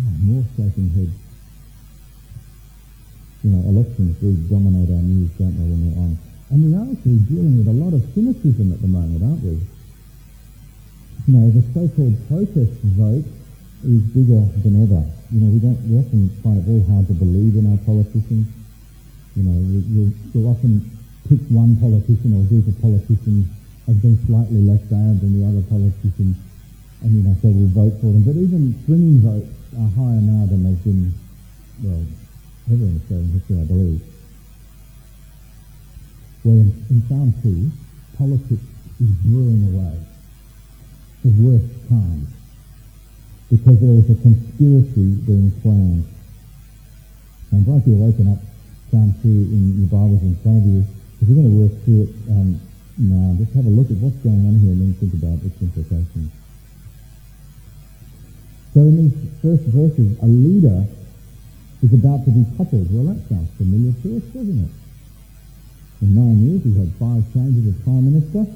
Oh, 0.01 0.15
more 0.23 0.45
shaking 0.57 0.91
heads. 0.91 1.15
You 3.45 3.51
know, 3.51 3.69
elections 3.69 4.17
do 4.19 4.33
dominate 4.49 4.91
our 4.91 5.03
news, 5.03 5.31
don't 5.39 5.55
they, 5.55 5.63
when 5.63 5.91
they're 5.91 6.03
on. 6.03 6.19
And 6.51 6.65
we 6.65 6.73
are 6.73 6.89
actually 6.89 7.21
dealing 7.29 7.59
with 7.59 7.69
a 7.69 7.77
lot 7.77 7.93
of 7.93 8.01
cynicism 8.15 8.73
at 8.73 8.81
the 8.81 8.89
moment, 8.89 9.23
aren't 9.23 9.43
we? 9.45 9.61
You 11.29 11.33
know, 11.37 11.51
the 11.53 11.63
so-called 11.77 12.17
protest 12.29 12.73
vote 12.97 13.27
is 13.85 14.01
bigger 14.17 14.41
than 14.65 14.81
ever. 14.81 15.05
You 15.31 15.41
know, 15.45 15.51
we 15.53 15.61
don't, 15.61 15.81
we 15.85 16.01
often 16.01 16.31
find 16.41 16.57
it 16.57 16.65
very 16.65 16.81
hard 16.89 17.07
to 17.09 17.15
believe 17.15 17.57
in 17.57 17.69
our 17.69 17.79
politicians. 17.85 18.49
You 19.37 19.43
know, 19.45 19.57
we, 19.61 19.85
we'll, 19.93 20.13
we'll 20.33 20.51
often 20.51 20.81
pick 21.29 21.45
one 21.53 21.77
politician 21.77 22.33
or 22.33 22.49
group 22.49 22.67
of 22.67 22.81
politicians 22.81 23.45
as 23.87 23.97
being 24.01 24.17
slightly 24.25 24.65
less 24.65 24.81
bad 24.89 25.21
than 25.21 25.37
the 25.37 25.45
other 25.45 25.61
politicians 25.69 26.37
and 27.03 27.15
you 27.15 27.23
know, 27.23 27.35
so 27.41 27.49
we'll 27.49 27.71
vote 27.71 27.95
for 28.01 28.11
them. 28.11 28.23
But 28.27 28.35
even 28.37 28.75
swinging 28.85 29.21
votes 29.21 29.47
are 29.79 29.91
higher 29.95 30.21
now 30.21 30.47
than 30.47 30.65
they've 30.65 30.85
been, 30.85 31.15
well, 31.85 32.03
ever 32.73 32.85
in 32.85 32.97
Australian 32.99 33.31
history, 33.39 33.61
I 33.61 33.65
believe. 33.65 34.18
Well, 36.45 36.55
in, 36.55 36.71
in 36.91 37.03
Psalm 37.09 37.35
2, 37.43 37.71
politics 38.17 38.63
is 39.01 39.11
brewing 39.27 39.75
away, 39.75 39.99
the 41.25 41.35
worst 41.43 41.67
kind, 41.89 42.27
because 43.51 43.81
there 43.81 43.97
is 43.99 44.07
a 44.11 44.15
conspiracy 44.23 45.19
being 45.27 45.51
planned. 45.63 46.07
I 47.53 47.57
invite 47.57 47.87
you 47.87 47.99
to 47.99 48.05
open 48.07 48.31
up 48.31 48.39
Psalm 48.91 49.15
2 49.23 49.29
in 49.29 49.83
your 49.83 49.91
Bibles 49.91 50.23
in 50.23 50.37
front 50.47 50.63
of 50.63 50.67
you, 50.71 50.85
because 51.19 51.27
we're 51.27 51.43
going 51.43 51.51
to 51.51 51.59
work 51.59 51.75
through 51.85 52.03
it 52.07 52.11
um, 52.31 52.61
Now, 52.99 53.35
just 53.39 53.53
have 53.55 53.67
a 53.67 53.71
look 53.71 53.91
at 53.91 53.99
what's 53.99 54.19
going 54.23 54.43
on 54.47 54.59
here 54.63 54.75
and 54.75 54.81
then 54.83 54.95
think 54.95 55.15
about 55.19 55.43
its 55.43 55.59
implications. 55.63 56.31
So 58.75 58.81
in 58.87 59.11
these 59.11 59.19
first 59.43 59.63
verses, 59.75 60.19
a 60.23 60.27
leader 60.27 60.87
is 61.83 61.93
about 61.95 62.25
to 62.27 62.31
be 62.31 62.47
toppled. 62.57 62.87
Well, 62.95 63.15
that 63.15 63.23
sounds 63.29 63.51
familiar 63.59 63.91
to 64.03 64.17
us, 64.19 64.23
doesn't 64.35 64.65
it? 64.67 64.71
In 66.01 66.15
nine 66.15 66.39
years, 66.47 66.63
we've 66.65 66.77
had 66.77 66.93
five 66.95 67.27
changes 67.35 67.67
of 67.67 67.83
prime 67.83 68.07
minister. 68.07 68.47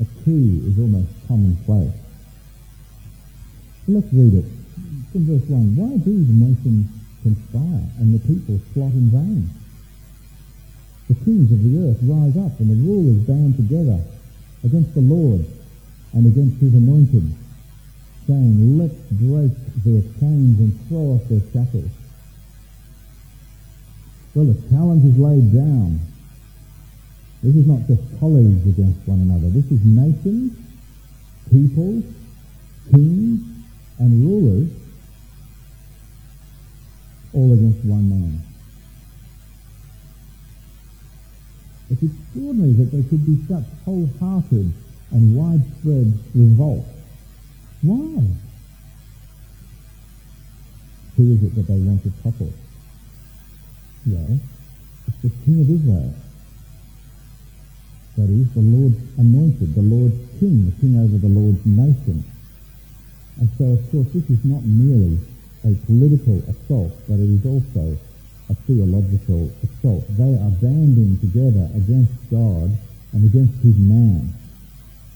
A 0.00 0.06
coup 0.24 0.62
is 0.64 0.78
almost 0.78 1.12
commonplace. 1.28 1.92
Let's 3.86 4.12
read 4.12 4.34
it. 4.40 4.46
In 5.12 5.26
verse 5.28 5.46
1, 5.48 5.76
why 5.76 5.96
do 5.98 6.24
the 6.24 6.32
nations 6.32 6.88
conspire 7.22 7.84
and 8.00 8.14
the 8.14 8.22
people 8.24 8.58
plot 8.72 8.92
in 8.96 9.10
vain? 9.10 9.50
The 11.08 11.14
kings 11.26 11.52
of 11.52 11.60
the 11.60 11.76
earth 11.84 11.98
rise 12.08 12.36
up 12.40 12.58
and 12.58 12.70
the 12.70 12.80
rulers 12.88 13.20
band 13.26 13.56
together 13.56 14.00
against 14.64 14.94
the 14.94 15.02
Lord 15.02 15.44
and 16.14 16.26
against 16.26 16.56
his 16.56 16.72
anointed, 16.72 17.34
saying, 18.26 18.78
Let's 18.78 18.96
break 19.12 19.52
their 19.84 20.00
chains 20.20 20.56
and 20.56 20.72
throw 20.88 21.20
off 21.20 21.28
their 21.28 21.44
shackles. 21.52 21.90
Well, 24.34 24.46
the 24.46 24.68
challenge 24.70 25.04
is 25.04 25.18
laid 25.18 25.52
down. 25.52 26.00
This 27.42 27.56
is 27.56 27.66
not 27.66 27.86
just 27.88 28.02
colleagues 28.20 28.64
against 28.68 29.00
one 29.08 29.20
another. 29.20 29.48
This 29.48 29.66
is 29.72 29.84
nations, 29.84 30.56
peoples, 31.50 32.04
kings, 32.90 33.40
and 33.98 34.24
rulers 34.24 34.70
all 37.34 37.52
against 37.52 37.84
one 37.84 38.08
man. 38.08 38.42
It's 41.90 42.02
extraordinary 42.02 42.72
that 42.74 42.92
there 42.92 43.02
could 43.02 43.26
be 43.26 43.44
such 43.48 43.64
wholehearted 43.84 44.72
and 45.10 45.36
widespread 45.36 46.12
revolt. 46.34 46.86
Why? 47.82 48.22
Who 51.16 51.32
is 51.32 51.42
it 51.42 51.54
that 51.56 51.66
they 51.66 51.78
want 51.80 52.02
to 52.04 52.10
topple? 52.22 52.52
Well, 54.06 54.40
it's 55.08 55.22
the 55.22 55.30
King 55.44 55.60
of 55.60 55.70
Israel. 55.70 56.14
That 58.16 58.28
is, 58.28 58.52
the 58.52 58.60
Lord's 58.60 59.00
anointed, 59.16 59.74
the 59.74 59.82
Lord's 59.82 60.20
king, 60.38 60.66
the 60.68 60.76
king 60.80 61.00
over 61.00 61.16
the 61.16 61.32
Lord's 61.32 61.64
nation. 61.64 62.22
And 63.40 63.48
so, 63.56 63.64
of 63.72 63.80
course, 63.90 64.08
this 64.12 64.28
is 64.28 64.44
not 64.44 64.62
merely 64.64 65.18
a 65.64 65.72
political 65.86 66.36
assault, 66.44 66.92
but 67.08 67.16
it 67.16 67.30
is 67.30 67.46
also 67.46 67.96
a 68.50 68.54
theological 68.66 69.50
assault. 69.64 70.04
They 70.10 70.34
are 70.36 70.52
banding 70.60 71.18
together 71.20 71.70
against 71.74 72.12
God 72.30 72.76
and 73.12 73.24
against 73.24 73.56
his 73.62 73.76
man. 73.76 74.34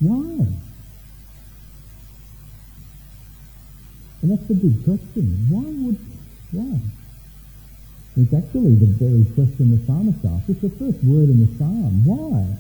Why? 0.00 0.46
And 4.22 4.30
that's 4.30 4.48
the 4.48 4.54
big 4.54 4.84
question. 4.84 5.46
Why 5.50 5.68
would, 5.84 5.98
why? 6.52 6.80
It's 8.16 8.32
actually 8.32 8.74
the 8.76 8.86
very 8.96 9.24
question 9.34 9.76
the 9.76 9.84
psalmist 9.84 10.24
asks. 10.24 10.48
It's 10.48 10.62
the 10.62 10.70
first 10.70 11.04
word 11.04 11.28
in 11.28 11.44
the 11.44 11.58
psalm. 11.58 12.04
Why? 12.06 12.56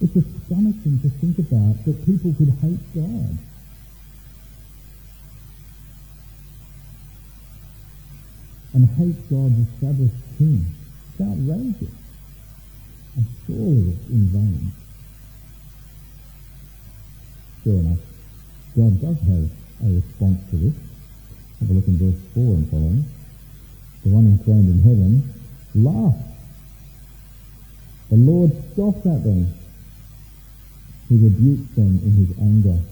It's 0.00 0.16
astonishing 0.16 1.00
to 1.00 1.08
think 1.20 1.38
about 1.38 1.84
that 1.84 2.06
people 2.06 2.34
could 2.36 2.50
hate 2.60 2.94
God. 2.94 3.38
and 8.74 8.88
hate 8.98 9.30
God's 9.30 9.68
established 9.68 10.14
king. 10.36 10.66
It's 11.12 11.20
outrageous. 11.20 11.94
And 13.16 13.26
surely 13.46 13.92
it's 13.92 14.10
in 14.10 14.26
vain. 14.26 14.72
Sure 17.62 17.80
enough, 17.80 17.98
God 18.76 19.00
does 19.00 19.20
have 19.20 19.50
a 19.84 19.94
response 19.94 20.50
to 20.50 20.56
this. 20.56 20.74
Have 21.60 21.70
a 21.70 21.72
look 21.72 21.86
in 21.86 21.98
verse 21.98 22.20
4 22.34 22.42
and 22.42 22.70
following. 22.70 23.04
The 24.02 24.10
one 24.10 24.26
enthroned 24.26 24.68
in 24.68 24.82
heaven 24.82 25.32
laughed. 25.76 26.18
The 28.10 28.16
Lord 28.16 28.50
scoffed 28.72 29.06
at 29.06 29.22
them. 29.22 29.54
He 31.14 31.20
rebukes 31.22 31.70
them 31.76 32.00
in 32.02 32.26
his 32.26 32.38
anger 32.42 32.82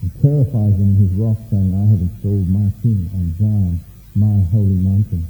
and 0.00 0.10
terrifies 0.22 0.72
them 0.80 0.96
in 0.96 0.96
his 0.96 1.12
wrath, 1.12 1.36
saying, 1.50 1.76
I 1.76 1.84
have 1.92 2.00
installed 2.00 2.48
my 2.48 2.72
king 2.80 3.04
on 3.12 3.36
Zion 3.36 3.80
my 4.16 4.40
holy 4.48 4.80
mountain. 4.80 5.28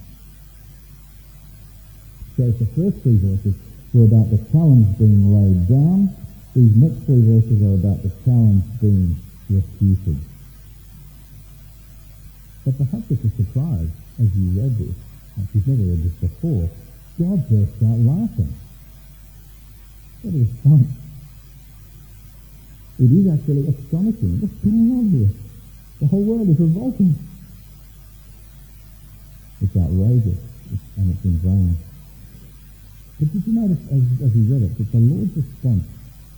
So 2.37 2.55
the 2.55 2.67
first 2.79 3.03
three 3.03 3.19
verses 3.19 3.59
were 3.93 4.05
about 4.05 4.31
the 4.31 4.39
challenge 4.53 4.97
being 4.97 5.27
laid 5.27 5.67
down. 5.67 6.15
These 6.55 6.77
next 6.77 7.03
three 7.03 7.27
verses 7.27 7.67
are 7.67 7.75
about 7.75 8.01
the 8.07 8.13
challenge 8.23 8.63
being 8.81 9.19
refuted. 9.51 10.23
But 12.65 12.79
perhaps 12.79 13.11
it's 13.11 13.25
a 13.25 13.31
surprise 13.43 13.91
as 14.23 14.31
you 14.39 14.55
read 14.55 14.79
this, 14.79 14.95
if 15.35 15.49
you've 15.53 15.67
never 15.67 15.83
read 15.83 16.05
this 16.05 16.31
before, 16.31 16.71
God 17.19 17.43
burst 17.51 17.83
out 17.83 17.99
laughing. 18.07 18.55
What 20.23 20.35
a 20.35 20.39
response. 20.39 21.10
It 23.01 23.11
is 23.11 23.33
actually 23.33 23.65
astonishing. 23.67 24.41
What's 24.45 24.53
going 24.61 24.93
on 24.93 25.09
here? 25.09 25.33
The 26.01 26.07
whole 26.07 26.23
world 26.23 26.49
is 26.51 26.61
revolting. 26.61 27.17
It's 29.63 29.77
outrageous 29.77 30.39
and 30.97 31.09
it's 31.09 31.25
in 31.25 31.39
vain. 31.41 31.79
But 33.19 33.33
did 33.33 33.47
you 33.47 33.53
notice 33.57 33.81
as, 33.89 34.05
as 34.21 34.35
we 34.37 34.43
read 34.53 34.69
it 34.69 34.77
that 34.77 34.93
the 34.93 34.99
Lord's 34.99 35.35
response 35.35 35.85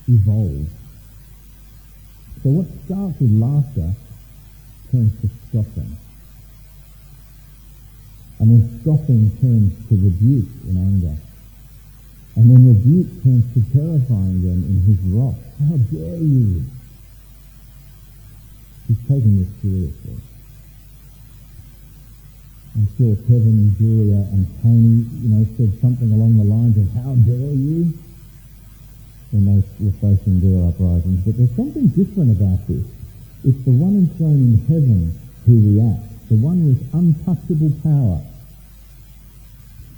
evolves? 0.07 0.71
So 2.43 2.51
what 2.51 2.67
starts 2.87 3.19
with 3.19 3.35
laughter 3.43 3.91
turns 4.93 5.21
to 5.21 5.31
scoffing. 5.49 5.97
And 8.39 8.51
then 8.51 8.81
scoffing 8.83 9.31
turns 9.43 9.75
to 9.89 9.95
rebuke 9.99 10.51
in 10.71 10.77
anger. 10.79 11.19
And 12.35 12.49
then 12.49 12.67
rebuke 12.67 13.23
turns 13.23 13.45
to 13.55 13.61
terrifying 13.77 14.41
them 14.43 14.65
in 14.65 14.81
his 14.89 14.99
wrath. 15.13 15.37
How 15.69 15.77
dare 15.77 16.17
you? 16.17 16.65
He's 18.89 18.99
taking 19.07 19.39
this 19.39 19.53
seriously. 19.61 20.17
I'm 22.75 22.89
sure 22.97 23.17
Kevin, 23.29 23.61
and 23.61 23.77
Julia, 23.77 24.25
and 24.33 24.49
Tony, 24.63 25.05
you 25.21 25.29
know, 25.29 25.47
said 25.59 25.79
something 25.83 26.11
along 26.11 26.39
the 26.39 26.45
lines 26.45 26.79
of 26.79 26.89
"How 27.05 27.15
dare 27.15 27.53
you?" 27.53 27.93
when 29.31 29.45
they 29.45 29.63
were 29.85 29.93
facing 30.01 30.41
their 30.41 30.69
uprisings. 30.69 31.21
But 31.25 31.37
there's 31.37 31.55
something 31.55 31.89
different 31.89 32.33
about 32.33 32.67
this. 32.67 32.85
It's 33.45 33.63
the 33.65 33.73
one 33.73 33.97
enthroned 33.97 34.57
in 34.57 34.67
heaven 34.67 35.19
who 35.45 35.61
reacts, 35.75 36.29
the 36.29 36.37
one 36.37 36.65
with 36.65 36.81
untouchable 36.95 37.73
power. 37.83 38.23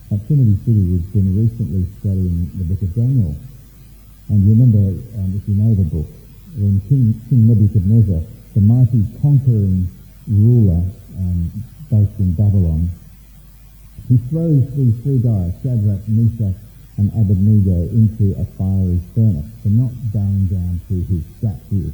Trinity 0.08 0.56
City, 0.64 0.82
we've 0.84 1.12
been 1.12 1.36
recently 1.36 1.86
studying 2.00 2.50
the 2.56 2.64
book 2.64 2.80
of 2.82 2.94
Daniel. 2.94 3.34
And 4.28 4.44
you 4.44 4.50
remember, 4.50 4.94
um, 5.18 5.32
if 5.36 5.48
you 5.48 5.54
know 5.54 5.74
the 5.74 5.84
book, 5.84 6.06
when 6.56 6.80
King, 6.88 7.18
King 7.28 7.48
Nebuchadnezzar, 7.48 8.22
the 8.54 8.60
mighty 8.60 9.04
conquering 9.20 9.88
ruler, 10.28 10.80
um, 11.18 11.50
based 11.90 12.18
in 12.18 12.32
Babylon. 12.32 12.88
He 14.08 14.16
throws 14.28 14.64
these 14.76 14.96
three 15.02 15.18
guys, 15.18 15.52
Shadrach, 15.62 16.06
Meshach, 16.08 16.56
and 16.96 17.10
Abednego, 17.12 17.88
into 17.90 18.38
a 18.38 18.44
fiery 18.56 19.00
furnace 19.14 19.50
for 19.62 19.68
not 19.68 19.92
bowing 20.12 20.46
down 20.46 20.80
to 20.88 20.94
his 21.10 21.22
statue. 21.38 21.90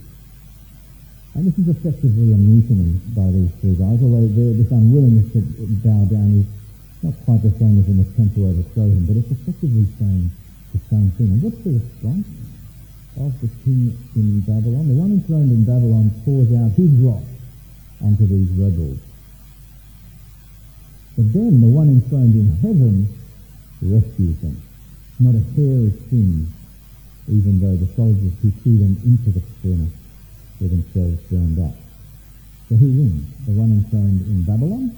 And 1.34 1.46
this 1.46 1.56
is 1.58 1.68
effectively 1.68 2.32
a 2.32 2.36
mutiny 2.36 2.98
by 3.14 3.30
these 3.30 3.50
three 3.60 3.78
guys, 3.78 4.02
although 4.02 4.26
this 4.26 4.70
unwillingness 4.70 5.32
to 5.32 5.40
bow 5.86 6.04
down 6.10 6.42
is 6.42 6.59
not 7.02 7.14
quite 7.24 7.42
the 7.42 7.50
same 7.56 7.80
as 7.80 7.88
an 7.88 8.00
attempt 8.00 8.36
to 8.36 8.44
overthrow 8.44 8.84
him, 8.84 9.06
but 9.06 9.16
it's 9.16 9.30
effectively 9.30 9.88
saying 9.98 10.30
the 10.72 10.80
same 10.92 11.10
thing. 11.16 11.32
And 11.32 11.42
what's 11.42 11.56
the 11.64 11.80
response 11.80 12.28
of 13.16 13.32
the 13.40 13.48
king 13.64 13.96
in 14.16 14.40
Babylon? 14.40 14.88
The 14.88 15.00
one 15.00 15.12
enthroned 15.16 15.50
in 15.50 15.64
Babylon 15.64 16.12
pours 16.24 16.52
out 16.52 16.76
his 16.76 16.92
wrath 17.00 17.24
onto 18.04 18.26
these 18.28 18.52
rebels. 18.52 19.00
But 21.16 21.32
then 21.32 21.60
the 21.60 21.72
one 21.72 21.88
enthroned 21.88 22.36
in 22.36 22.52
heaven 22.60 23.08
rescues 23.80 24.36
them. 24.44 24.60
Not 25.18 25.34
a 25.34 25.44
hair 25.56 25.88
is 25.88 25.96
singed, 26.12 26.52
even 27.28 27.60
though 27.60 27.76
the 27.76 27.88
soldiers 27.96 28.32
who 28.42 28.50
threw 28.60 28.76
them 28.76 28.96
into 29.08 29.32
the 29.32 29.40
furnace 29.64 29.96
were 30.60 30.68
themselves 30.68 31.20
burned 31.32 31.58
up. 31.64 31.76
So 32.68 32.76
who 32.76 32.88
wins? 32.92 33.24
The 33.46 33.52
one 33.52 33.72
enthroned 33.72 34.20
in 34.28 34.44
Babylon 34.44 34.92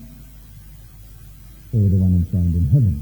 or 1.72 1.88
the 1.88 1.96
one 1.96 2.14
enthroned 2.14 2.54
in 2.54 2.66
heaven? 2.68 3.00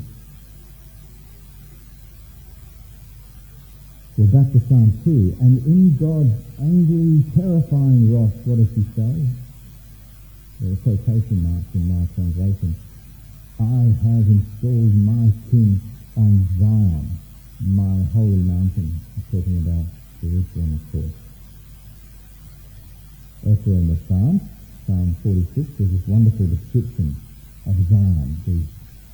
Well, 4.16 4.28
back 4.28 4.52
to 4.52 4.60
Psalm 4.68 4.92
2. 5.02 5.36
And 5.40 5.58
in 5.66 5.96
God's 5.96 6.36
angry, 6.60 7.24
terrifying 7.34 8.12
wrath, 8.12 8.36
what 8.44 8.58
does 8.58 8.70
he 8.76 8.84
say? 8.94 9.26
There 10.60 10.72
are 10.72 10.76
quotation 10.84 11.40
marks 11.40 11.74
in 11.74 11.88
my 11.88 12.06
translation. 12.14 12.76
I 13.58 13.90
have 14.06 14.28
installed 14.28 14.94
my 14.94 15.32
king 15.50 15.80
on 16.16 16.46
Zion, 16.60 17.10
my 17.64 18.04
holy 18.12 18.44
mountain. 18.44 18.92
He's 19.16 19.24
talking 19.32 19.58
about 19.64 19.88
Jerusalem, 20.20 20.78
of 20.78 20.92
course. 20.92 21.18
Elsewhere 23.46 23.80
in 23.80 23.88
the 23.88 23.98
Psalm, 24.06 24.40
Psalm 24.86 25.16
46, 25.22 25.68
there's 25.78 25.90
this 25.90 26.06
wonderful 26.06 26.46
description 26.46 27.16
of 27.70 27.88
Zion, 27.88 28.36
the, 28.46 28.58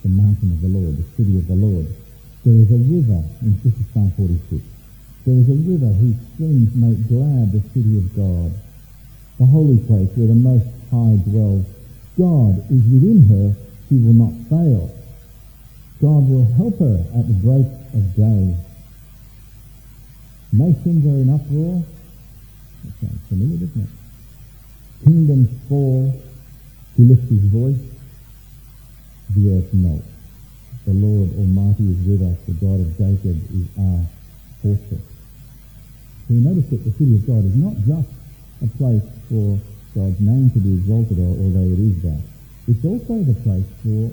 the 0.03 0.09
mountain 0.09 0.53
of 0.53 0.61
the 0.61 0.69
Lord, 0.69 0.97
the 0.97 1.09
city 1.17 1.37
of 1.39 1.47
the 1.47 1.55
Lord. 1.55 1.87
There 2.45 2.55
is 2.55 2.71
a 2.71 2.79
river, 2.79 3.21
in 3.43 3.59
Psalm 3.93 4.13
46, 4.17 4.63
there 5.27 5.35
is 5.35 5.49
a 5.51 5.59
river 5.67 5.91
whose 5.99 6.15
streams 6.35 6.71
make 6.79 7.09
glad 7.09 7.51
the 7.51 7.61
city 7.75 7.99
of 7.99 8.07
God, 8.15 8.55
the 9.39 9.47
holy 9.47 9.79
place 9.85 10.09
where 10.15 10.29
the 10.29 10.39
Most 10.39 10.71
High 10.91 11.19
dwells. 11.27 11.67
God 12.17 12.63
is 12.71 12.87
within 12.87 13.27
her, 13.29 13.57
she 13.89 13.97
will 13.99 14.15
not 14.15 14.33
fail. 14.49 14.95
God 16.01 16.29
will 16.29 16.47
help 16.55 16.79
her 16.79 17.03
at 17.19 17.27
the 17.27 17.35
break 17.43 17.67
of 17.95 18.15
day. 18.15 18.57
Nations 20.53 21.05
are 21.05 21.19
in 21.19 21.31
uproar. 21.35 21.85
That 22.85 22.93
sounds 23.01 23.29
familiar, 23.29 23.67
doesn't 23.67 23.83
it? 23.83 23.89
Kingdoms 25.05 25.51
fall. 25.69 26.15
He 26.97 27.03
lifts 27.03 27.29
his 27.29 27.45
voice. 27.51 27.96
The 29.35 29.59
earth 29.59 29.75
melts. 29.75 30.07
The 30.87 30.93
Lord 30.95 31.35
Almighty 31.35 31.91
is 31.91 32.01
with 32.07 32.23
us. 32.23 32.39
The 32.47 32.55
God 32.63 32.79
of 32.79 32.91
Jacob 32.95 33.37
is 33.51 33.67
our 33.75 34.07
fortress. 34.63 35.03
So 36.27 36.35
you 36.35 36.41
notice 36.41 36.71
that 36.71 36.85
the 36.85 36.93
city 36.93 37.17
of 37.17 37.27
God 37.27 37.45
is 37.45 37.57
not 37.57 37.75
just 37.87 38.11
a 38.63 38.69
place 38.79 39.03
for 39.29 39.59
God's 39.95 40.21
name 40.21 40.51
to 40.51 40.59
be 40.59 40.75
exalted, 40.75 41.19
although 41.19 41.71
it 41.73 41.81
is 41.81 42.03
that. 42.03 42.23
It's 42.69 42.85
also 42.85 43.23
the 43.23 43.35
place 43.43 43.67
for 43.83 44.11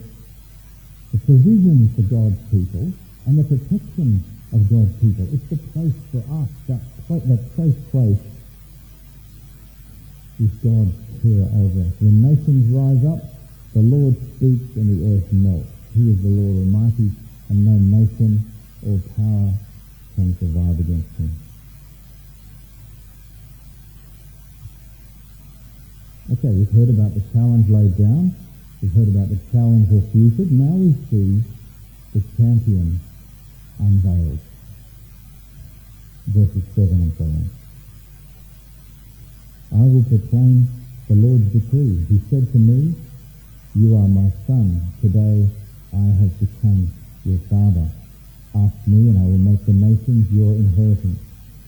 the 1.13 1.19
provision 1.25 1.89
for 1.93 2.01
God's 2.09 2.41
people 2.49 2.93
and 3.25 3.37
the 3.37 3.45
protection 3.45 4.23
of 4.53 4.69
God's 4.69 4.93
people. 5.01 5.27
It's 5.33 5.47
the 5.49 5.57
place 5.73 5.97
for 6.09 6.21
us, 6.41 6.49
that, 6.69 6.81
that 7.09 7.41
safe 7.57 7.77
place 7.91 8.21
is 10.41 10.51
God's 10.61 10.93
care 11.21 11.45
over 11.53 11.81
us. 11.81 11.93
When 12.01 12.21
nations 12.21 12.69
rise 12.73 13.05
up, 13.05 13.32
the 13.73 13.81
Lord 13.81 14.15
speaks 14.35 14.75
and 14.75 14.85
the 14.85 15.15
earth 15.15 15.33
melts. 15.33 15.69
He 15.95 16.11
is 16.11 16.21
the 16.21 16.29
Lord 16.29 16.57
Almighty, 16.61 17.09
and 17.49 17.65
no 17.65 17.97
nation 17.97 18.45
or 18.85 18.99
power 19.17 19.53
can 20.15 20.37
survive 20.37 20.79
against 20.79 21.09
him. 21.17 21.31
Okay, 26.31 26.49
we've 26.49 26.71
heard 26.71 26.89
about 26.89 27.13
the 27.13 27.21
challenge 27.33 27.69
laid 27.69 27.97
down. 27.97 28.33
We've 28.81 28.93
heard 28.93 29.09
about 29.09 29.29
the 29.29 29.39
challenge 29.51 29.89
refuted. 29.89 30.51
Now 30.51 30.75
we 30.75 30.93
see 31.09 31.41
the 32.13 32.21
champion 32.37 32.99
unveiled. 33.79 34.39
Verses 36.27 36.63
7 36.75 36.89
and 36.93 37.13
so 37.17 37.23
on. 37.25 37.49
I 39.73 39.83
will 39.89 40.03
proclaim 40.03 40.67
the 41.09 41.15
Lord's 41.15 41.51
decree. 41.51 42.05
He 42.07 42.21
said 42.29 42.51
to 42.51 42.57
me, 42.57 42.95
You 43.75 43.97
are 43.97 44.07
my 44.07 44.29
son. 44.45 44.85
Today 45.01 45.49
I 45.93 46.05
have 46.21 46.39
become 46.39 46.93
your 47.25 47.39
father. 47.49 47.89
Ask 48.53 48.75
me, 48.85 49.09
and 49.09 49.17
I 49.17 49.23
will 49.23 49.41
make 49.41 49.65
the 49.65 49.73
nations 49.73 50.31
your 50.31 50.53
inheritance, 50.53 51.17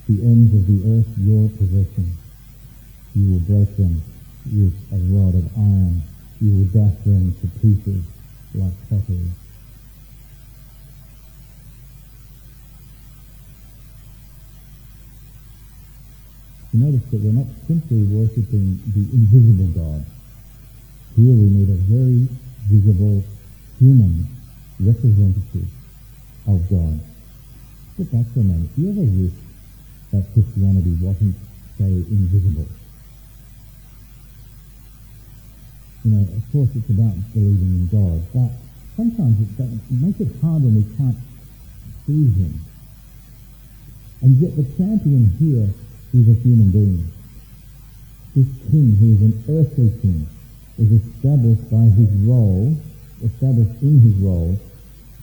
the 0.07 0.21
ends 0.21 0.53
of 0.53 0.67
the 0.69 0.85
earth 0.85 1.09
your 1.17 1.49
possession. 1.57 2.13
You 3.15 3.31
will 3.33 3.39
break 3.39 3.75
them 3.77 4.03
with 4.53 4.77
a 4.93 5.01
rod 5.17 5.33
of 5.33 5.49
iron. 5.57 6.03
You 6.41 6.51
will 6.53 6.69
dash 6.69 6.93
them 7.05 7.33
to 7.41 7.47
pieces 7.57 8.03
like 8.53 8.73
pottery. 8.87 9.25
You 16.71 16.85
notice 16.85 17.09
that 17.09 17.21
we're 17.21 17.31
not 17.31 17.47
simply 17.65 18.03
worshipping 18.03 18.77
the 18.93 19.09
invisible 19.09 19.73
God. 19.73 20.05
Here 21.15 21.31
we 21.31 21.47
need 21.47 21.69
a 21.69 21.79
very 21.87 22.27
visible 22.67 23.23
human 23.79 24.27
representative 24.81 25.71
of 26.45 26.59
God. 26.69 26.99
But 27.97 28.11
that's 28.11 28.27
for 28.33 28.41
a 28.41 28.43
moment. 28.43 28.75
Do 28.75 28.81
you 28.81 28.91
ever 28.91 29.07
wish 29.07 29.31
that 30.11 30.27
Christianity 30.33 30.91
wasn't 30.99 31.35
so 31.77 31.85
invisible? 31.85 32.67
You 36.03 36.11
know, 36.11 36.27
of 36.35 36.43
course 36.51 36.69
it's 36.75 36.89
about 36.91 37.15
believing 37.31 37.79
in 37.79 37.87
God, 37.87 38.19
but 38.35 38.51
sometimes 38.99 39.39
it, 39.39 39.55
it 39.55 39.95
makes 39.95 40.19
it 40.19 40.35
hard 40.43 40.63
when 40.63 40.83
we 40.83 40.97
can't 40.99 41.17
see 42.05 42.27
Him. 42.27 42.59
And 44.19 44.35
yet 44.35 44.57
the 44.57 44.67
champion 44.75 45.31
here 45.39 45.71
is 46.11 46.27
a 46.27 46.35
human 46.43 46.71
being. 46.71 47.07
This 48.35 48.51
king, 48.69 48.99
who 48.99 49.15
is 49.15 49.21
an 49.23 49.43
earthly 49.47 49.95
king, 50.01 50.27
is 50.77 50.91
established 50.91 51.69
by 51.71 51.85
his 51.95 52.11
role, 52.27 52.75
established 53.23 53.81
in 53.81 53.99
his 54.01 54.15
role 54.21 54.59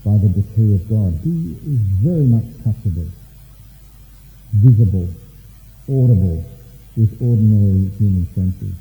by 0.04 0.16
the 0.18 0.28
decree 0.28 0.74
of 0.74 0.88
God. 0.88 1.18
He 1.22 1.56
is 1.66 1.80
very 2.02 2.26
much 2.26 2.44
touchable, 2.64 3.08
visible, 4.54 5.08
audible 5.88 6.44
with 6.96 7.12
ordinary 7.20 7.88
human 7.98 8.26
senses. 8.34 8.74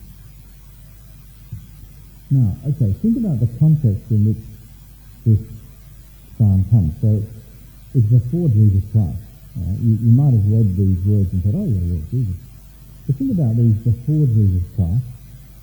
Now, 2.32 2.56
okay, 2.66 2.94
think 3.02 3.18
about 3.18 3.40
the 3.40 3.50
context 3.60 4.10
in 4.10 4.32
which 4.32 4.44
this 5.26 5.40
psalm 6.38 6.66
comes. 6.72 6.96
So 7.02 7.22
it's 7.94 8.08
before 8.08 8.48
Jesus 8.50 8.84
Christ. 8.92 9.20
You, 9.84 10.00
you, 10.00 10.12
might 10.16 10.32
have 10.32 10.48
read 10.48 10.76
these 10.80 11.04
words 11.04 11.28
and 11.34 11.44
said, 11.44 11.54
oh 11.54 11.68
yeah, 11.68 11.84
yeah, 11.92 12.02
Jesus. 12.10 12.40
But 13.06 13.16
think 13.18 13.32
about 13.36 13.58
these 13.58 13.76
before 13.84 14.26
Jesus 14.32 14.64
Christ, 14.76 15.04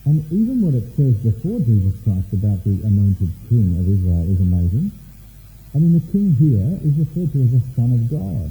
and 0.09 0.25
even 0.33 0.65
what 0.65 0.73
it 0.73 0.89
says 0.97 1.13
before 1.21 1.61
Jesus 1.61 1.93
Christ 2.01 2.33
about 2.33 2.65
the 2.65 2.81
anointed 2.81 3.29
king 3.53 3.77
of 3.77 3.85
Israel 3.85 4.25
is 4.25 4.41
amazing. 4.41 4.89
I 5.77 5.85
mean, 5.85 5.93
the 5.93 6.05
king 6.09 6.33
here 6.41 6.81
is 6.81 6.97
referred 6.97 7.29
to 7.37 7.45
as 7.45 7.53
the 7.53 7.61
Son 7.77 7.93
of 7.93 8.09
God. 8.09 8.49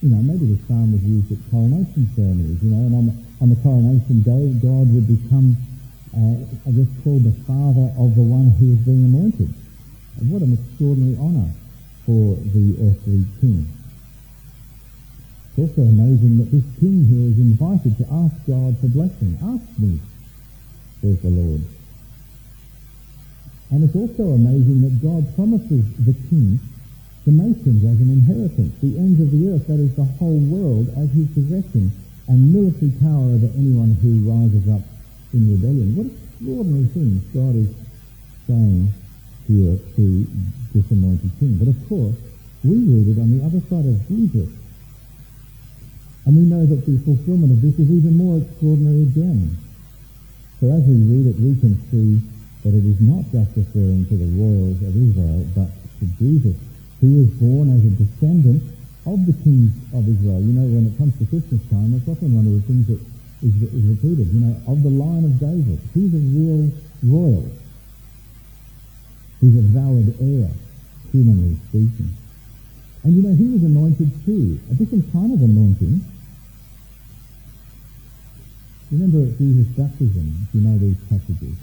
You 0.00 0.08
know, 0.08 0.24
maybe 0.24 0.56
the 0.56 0.60
psalm 0.64 0.96
was 0.96 1.04
used 1.04 1.28
at 1.28 1.36
coronation 1.52 2.08
ceremonies, 2.16 2.64
you 2.64 2.72
know, 2.72 2.80
and 2.88 2.94
on 2.96 3.04
the, 3.12 3.14
on 3.44 3.48
the 3.52 3.60
coronation 3.60 4.24
day, 4.24 4.56
God 4.56 4.88
would 4.88 5.04
become, 5.04 5.52
uh, 6.16 6.48
I 6.64 6.70
guess, 6.72 6.88
called 7.04 7.28
the 7.28 7.36
father 7.44 7.92
of 7.92 8.16
the 8.16 8.24
one 8.24 8.56
who 8.56 8.72
is 8.72 8.80
being 8.88 9.04
anointed. 9.04 9.52
And 10.16 10.32
what 10.32 10.40
an 10.40 10.56
extraordinary 10.56 11.12
honour 11.20 11.52
for 12.08 12.40
the 12.40 12.72
earthly 12.88 13.28
king. 13.44 13.68
It's 15.58 15.74
also 15.74 15.90
amazing 15.90 16.38
that 16.38 16.54
this 16.54 16.62
king 16.78 17.02
here 17.02 17.26
is 17.34 17.38
invited 17.42 17.98
to 17.98 18.06
ask 18.06 18.30
God 18.46 18.78
for 18.78 18.86
blessing. 18.94 19.34
Ask 19.42 19.66
me, 19.82 19.98
says 21.02 21.18
the 21.18 21.34
Lord. 21.34 21.66
And 23.74 23.82
it's 23.82 23.98
also 23.98 24.38
amazing 24.38 24.86
that 24.86 25.02
God 25.02 25.26
promises 25.34 25.82
the 25.98 26.14
king 26.30 26.62
the 27.26 27.34
nations 27.44 27.84
as 27.84 27.98
an 28.00 28.08
inheritance, 28.08 28.72
the 28.80 28.96
ends 28.96 29.20
of 29.20 29.28
the 29.34 29.52
earth, 29.52 29.66
that 29.66 29.76
is 29.76 29.92
the 29.96 30.08
whole 30.16 30.40
world, 30.48 30.88
as 30.96 31.10
his 31.12 31.28
possession, 31.36 31.92
and 32.30 32.54
military 32.54 32.94
power 33.04 33.36
over 33.36 33.50
anyone 33.52 33.92
who 34.00 34.24
rises 34.24 34.64
up 34.70 34.80
in 35.34 35.44
rebellion. 35.52 35.92
What 35.92 36.06
extraordinary 36.06 36.88
things 36.94 37.20
God 37.36 37.52
is 37.52 37.68
saying 38.46 38.94
here 39.44 39.76
to 39.76 40.04
this 40.72 40.88
anointed 40.88 41.32
king. 41.36 41.58
But 41.60 41.68
of 41.68 41.76
course, 41.90 42.16
we 42.64 42.80
read 42.80 43.12
it 43.12 43.20
on 43.20 43.28
the 43.36 43.44
other 43.44 43.60
side 43.68 43.84
of 43.84 44.00
Jesus. 44.08 44.48
And 46.28 46.36
we 46.36 46.44
know 46.44 46.60
that 46.60 46.84
the 46.84 47.00
fulfillment 47.08 47.56
of 47.56 47.64
this 47.64 47.72
is 47.80 47.88
even 47.88 48.12
more 48.12 48.36
extraordinary 48.36 49.08
again. 49.08 49.48
So 50.60 50.68
as 50.68 50.84
we 50.84 51.00
read 51.08 51.24
it, 51.24 51.40
we 51.40 51.56
can 51.56 51.72
see 51.88 52.20
that 52.68 52.76
it 52.76 52.84
is 52.84 53.00
not 53.00 53.24
just 53.32 53.48
referring 53.56 54.04
to 54.12 54.14
the 54.20 54.28
royals 54.36 54.76
of 54.84 54.92
Israel, 54.92 55.40
but 55.56 55.72
to 55.72 56.04
Jesus. 56.20 56.52
He 57.00 57.08
was 57.08 57.32
born 57.40 57.72
as 57.72 57.80
a 57.80 57.96
descendant 57.96 58.60
of 59.08 59.24
the 59.24 59.32
kings 59.40 59.72
of 59.96 60.04
Israel. 60.04 60.44
You 60.44 60.52
know, 60.52 60.68
when 60.68 60.92
it 60.92 61.00
comes 61.00 61.16
to 61.16 61.24
Christmas 61.32 61.64
time, 61.72 61.96
that's 61.96 62.04
often 62.04 62.36
one 62.36 62.44
of 62.44 62.60
the 62.60 62.64
things 62.68 62.84
that 62.92 63.00
is, 63.40 63.56
is 63.64 63.84
repeated, 63.88 64.28
you 64.28 64.44
know, 64.44 64.52
of 64.68 64.84
the 64.84 64.92
line 64.92 65.24
of 65.24 65.32
David. 65.40 65.80
He's 65.96 66.12
a 66.12 66.20
real 66.28 66.68
royal. 67.08 67.48
He's 69.40 69.56
a 69.56 69.64
valid 69.72 70.12
heir, 70.20 70.52
humanly 71.08 71.56
speaking. 71.72 72.12
And 73.08 73.16
you 73.16 73.24
know, 73.24 73.32
he 73.32 73.48
was 73.48 73.64
anointed 73.64 74.12
too, 74.28 74.60
a 74.68 74.74
different 74.76 75.08
kind 75.08 75.32
of 75.32 75.40
anointing. 75.40 76.04
Remember 78.90 79.26
Jesus' 79.36 79.68
baptism, 79.76 80.46
you 80.54 80.60
know 80.60 80.78
these 80.78 80.96
passages. 81.08 81.56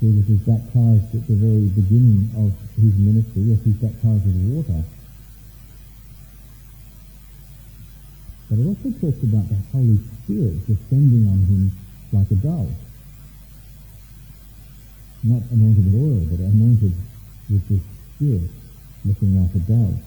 Jesus 0.00 0.28
is 0.28 0.40
baptized 0.46 1.14
at 1.14 1.26
the 1.26 1.34
very 1.34 1.66
beginning 1.74 2.30
of 2.36 2.52
his 2.76 2.94
ministry. 2.94 3.42
Yes, 3.42 3.58
he's 3.64 3.76
baptized 3.76 4.24
with 4.26 4.36
water. 4.54 4.84
But 8.48 8.58
it 8.60 8.66
also 8.66 8.90
talks 9.00 9.22
about 9.24 9.48
the 9.48 9.58
Holy 9.72 9.98
Spirit 10.22 10.54
descending 10.66 11.26
on 11.26 11.38
him 11.50 11.72
like 12.12 12.30
a 12.30 12.36
dove 12.36 12.70
not 15.26 15.42
anointed 15.50 15.84
with 15.86 15.94
oil, 15.94 16.22
but 16.30 16.38
anointed 16.38 16.94
with 17.50 17.68
the 17.68 17.80
Spirit. 18.14 18.50
looking 19.04 19.40
like 19.40 19.54
a 19.54 19.58
dove. 19.58 19.98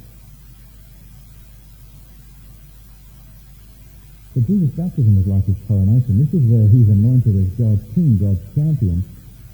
So 4.40 4.46
Jesus' 4.46 4.72
baptism 4.72 5.18
is 5.18 5.28
like 5.28 5.44
his 5.44 5.58
coronation. 5.68 6.24
This 6.24 6.34
is 6.34 6.48
where 6.48 6.64
he's 6.70 6.88
anointed 6.88 7.36
as 7.36 7.50
God's 7.60 7.84
king, 7.94 8.16
God's 8.16 8.40
champion. 8.56 9.04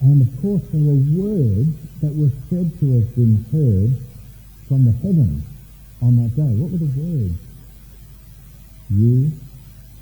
And 0.02 0.22
of 0.22 0.30
course 0.44 0.62
there 0.70 0.86
were 0.86 1.02
words 1.26 1.74
that 2.06 2.14
were 2.14 2.30
said 2.54 2.70
to 2.80 2.86
have 2.94 3.16
been 3.16 3.42
heard 3.50 3.98
from 4.68 4.86
the 4.86 4.92
heavens 5.02 5.42
on 6.04 6.18
that 6.22 6.36
day. 6.36 6.54
What 6.62 6.70
were 6.70 6.78
the 6.78 6.94
words? 7.02 7.34
You 8.92 9.32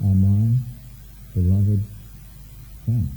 are 0.04 0.15
my 0.19 0.52
beloved 1.34 1.80
Son. 2.86 3.08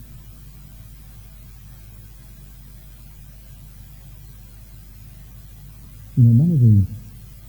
You 6.16 6.22
know, 6.22 6.44
none 6.44 6.52
of 6.52 6.61
these 6.61 6.87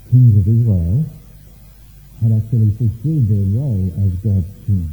kings 0.09 0.37
of 0.37 0.47
Israel 0.47 1.05
had 2.21 2.31
actually 2.33 2.71
fulfilled 2.77 3.25
their 3.29 3.47
role 3.53 3.85
as 4.01 4.11
God's 4.25 4.49
king. 4.65 4.89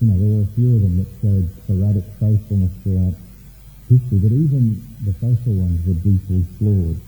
You 0.00 0.06
know, 0.12 0.16
there 0.20 0.32
were 0.36 0.44
a 0.44 0.52
few 0.52 0.76
of 0.76 0.80
them 0.84 1.00
that 1.00 1.08
showed 1.24 1.48
sporadic 1.64 2.04
faithfulness 2.20 2.72
throughout 2.84 3.16
history, 3.88 4.18
but 4.20 4.32
even 4.36 4.76
the 5.08 5.14
faithful 5.16 5.56
ones 5.56 5.80
were 5.88 5.96
deeply 6.04 6.44
flawed. 6.60 7.00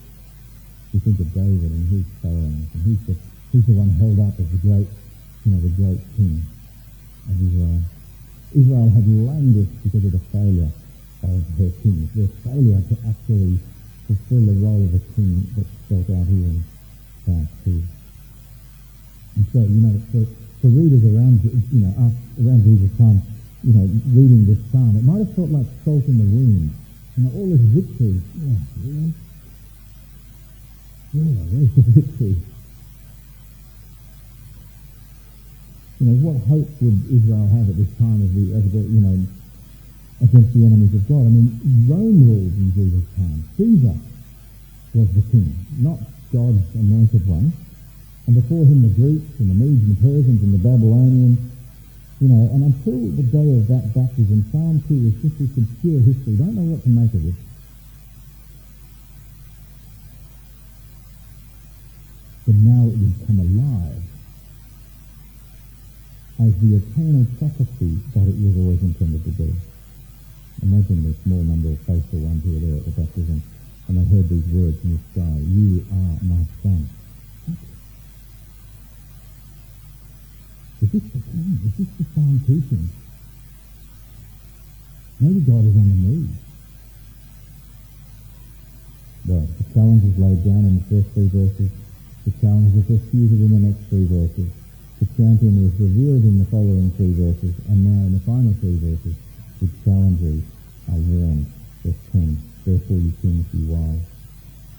You 0.97 1.01
think 1.05 1.21
of 1.21 1.29
David 1.37 1.69
and 1.69 1.85
his 1.93 2.07
failings, 2.25 2.65
and 2.73 2.83
he's 2.89 3.03
the, 3.05 3.15
he's 3.53 3.67
the 3.69 3.77
one 3.77 3.93
held 4.01 4.17
up 4.25 4.33
as 4.41 4.49
the 4.49 4.61
great, 4.65 4.89
you 5.45 5.49
know, 5.53 5.61
the 5.61 5.75
great 5.77 6.01
king 6.17 6.41
of 7.29 7.37
Israel. 7.37 7.81
Israel 8.57 8.89
had 8.89 9.05
languished 9.05 9.77
because 9.85 10.05
of 10.09 10.13
the 10.17 10.25
failure 10.33 10.73
of 11.29 11.45
her 11.61 11.71
kings, 11.85 12.09
their 12.17 12.33
failure 12.41 12.81
to 12.81 12.95
actually 13.05 13.61
fulfill 14.09 14.49
the 14.49 14.57
role 14.65 14.89
of 14.89 14.97
a 14.97 15.03
king 15.13 15.45
that's 15.53 15.69
spelled 15.85 16.09
out 16.17 16.25
here 16.25 16.49
in 16.49 16.65
Psalm 17.27 17.49
2. 17.69 17.98
And 19.39 19.47
so, 19.55 19.63
you 19.63 19.79
know, 19.87 19.95
for, 20.11 20.27
for 20.59 20.67
readers 20.75 21.07
around, 21.07 21.39
you 21.47 21.79
know, 21.87 21.95
us, 22.03 22.11
around 22.43 22.67
Jesus' 22.67 22.91
time, 22.99 23.23
you 23.63 23.71
know, 23.71 23.87
reading 24.11 24.51
this 24.51 24.59
psalm, 24.75 24.99
it 24.99 25.07
might 25.07 25.23
have 25.23 25.31
felt 25.39 25.55
like 25.55 25.67
salt 25.87 26.03
in 26.11 26.19
the 26.19 26.27
wound. 26.27 26.75
You 27.15 27.23
know, 27.23 27.31
all 27.39 27.47
this 27.47 27.63
victory. 27.71 28.19
Yeah, 28.35 28.59
really? 28.83 29.15
Yeah, 31.15 31.43
where's 31.55 31.71
the 31.71 31.83
victory? 31.87 32.37
You 36.01 36.07
know, 36.07 36.17
what 36.27 36.43
hope 36.51 36.67
would 36.83 36.99
Israel 37.15 37.47
have 37.55 37.71
at 37.71 37.79
this 37.79 37.95
time 37.95 38.19
of 38.19 38.35
the, 38.35 38.59
of 38.59 38.67
the 38.75 38.83
you 38.91 39.03
know, 39.07 39.23
against 40.19 40.51
the 40.51 40.67
enemies 40.67 40.95
of 40.99 41.07
God? 41.07 41.23
I 41.23 41.31
mean, 41.31 41.55
Rome 41.87 42.27
ruled 42.27 42.55
in 42.59 42.75
Jesus' 42.75 43.07
time. 43.15 43.47
Caesar 43.55 43.95
was 44.99 45.09
the 45.15 45.23
king, 45.31 45.55
not 45.79 46.03
God's 46.35 46.67
anointed 46.75 47.23
one. 47.23 47.55
And 48.29 48.37
before 48.37 48.61
him 48.61 48.85
the 48.85 48.93
Greeks 48.93 49.41
and 49.41 49.49
the 49.49 49.57
Medes 49.57 49.89
and 49.89 49.97
the 49.97 50.03
Persians 50.05 50.43
and 50.45 50.53
the 50.53 50.61
Babylonians. 50.61 51.41
You 52.21 52.29
know, 52.29 52.45
and 52.53 52.61
until 52.61 53.09
the 53.17 53.25
day 53.25 53.57
of 53.57 53.65
that 53.73 53.89
baptism, 53.97 54.45
Psalm 54.53 54.85
2 54.85 55.09
is 55.09 55.17
just 55.25 55.41
this 55.41 55.57
obscure 55.57 56.05
history. 56.05 56.37
Don't 56.37 56.53
know 56.53 56.77
what 56.77 56.85
to 56.85 56.93
make 56.93 57.09
of 57.17 57.25
it. 57.25 57.33
But 62.45 62.57
now 62.69 62.85
it 62.93 63.01
will 63.01 63.17
come 63.25 63.41
alive 63.41 64.05
as 66.45 66.53
the 66.61 66.77
eternal 66.85 67.25
prophecy 67.41 67.97
that 68.13 68.29
it 68.29 68.37
was 68.45 68.61
always 68.61 68.83
intended 68.85 69.25
to 69.25 69.33
be. 69.41 69.57
Imagine 70.61 71.01
the 71.01 71.17
small 71.25 71.41
number 71.49 71.73
of 71.73 71.81
faithful 71.89 72.21
ones 72.21 72.45
who 72.45 72.61
were 72.61 72.61
there 72.61 72.77
at 72.77 72.85
the 72.85 72.93
baptism 72.93 73.41
and 73.89 73.97
they 73.97 74.05
heard 74.05 74.29
these 74.29 74.45
words 74.53 74.77
in 74.85 74.93
the 74.93 75.03
sky, 75.17 75.37
You 75.49 75.81
are 75.97 76.21
my 76.29 76.45
son. 76.63 76.98
Is 80.89 81.03
this 81.03 81.13
the 81.13 81.21
king? 81.21 81.61
Is 81.69 81.77
this 81.77 81.93
the 82.01 82.05
foundation. 82.17 82.89
Maybe 85.21 85.41
God 85.45 85.69
is 85.69 85.77
on 85.77 85.85
the 85.85 86.01
move. 86.01 86.33
Well, 89.29 89.45
the 89.45 89.65
challenge 89.75 90.05
is 90.09 90.17
laid 90.17 90.41
down 90.49 90.65
in 90.65 90.81
the 90.81 90.85
first 90.89 91.13
three 91.13 91.29
verses. 91.29 91.69
The 92.25 92.33
challenge 92.41 92.73
is 92.73 92.89
refuted 92.89 93.37
in 93.37 93.51
the 93.53 93.69
next 93.69 93.85
three 93.93 94.09
verses. 94.09 94.49
The 95.05 95.09
champion 95.13 95.61
is 95.69 95.77
revealed 95.77 96.25
in 96.25 96.41
the 96.41 96.49
following 96.49 96.89
three 96.97 97.13
verses. 97.13 97.53
And 97.69 97.85
now 97.85 98.09
in 98.09 98.17
the 98.17 98.25
final 98.25 98.57
three 98.57 98.81
verses, 98.81 99.13
the 99.61 99.69
challengers 99.85 100.41
are 100.89 101.05
warned. 101.05 101.53
Verse 101.85 102.01
10. 102.17 102.33
Therefore 102.65 102.97
you 102.97 103.13
kings, 103.21 103.45
be 103.53 103.61
wise. 103.69 104.09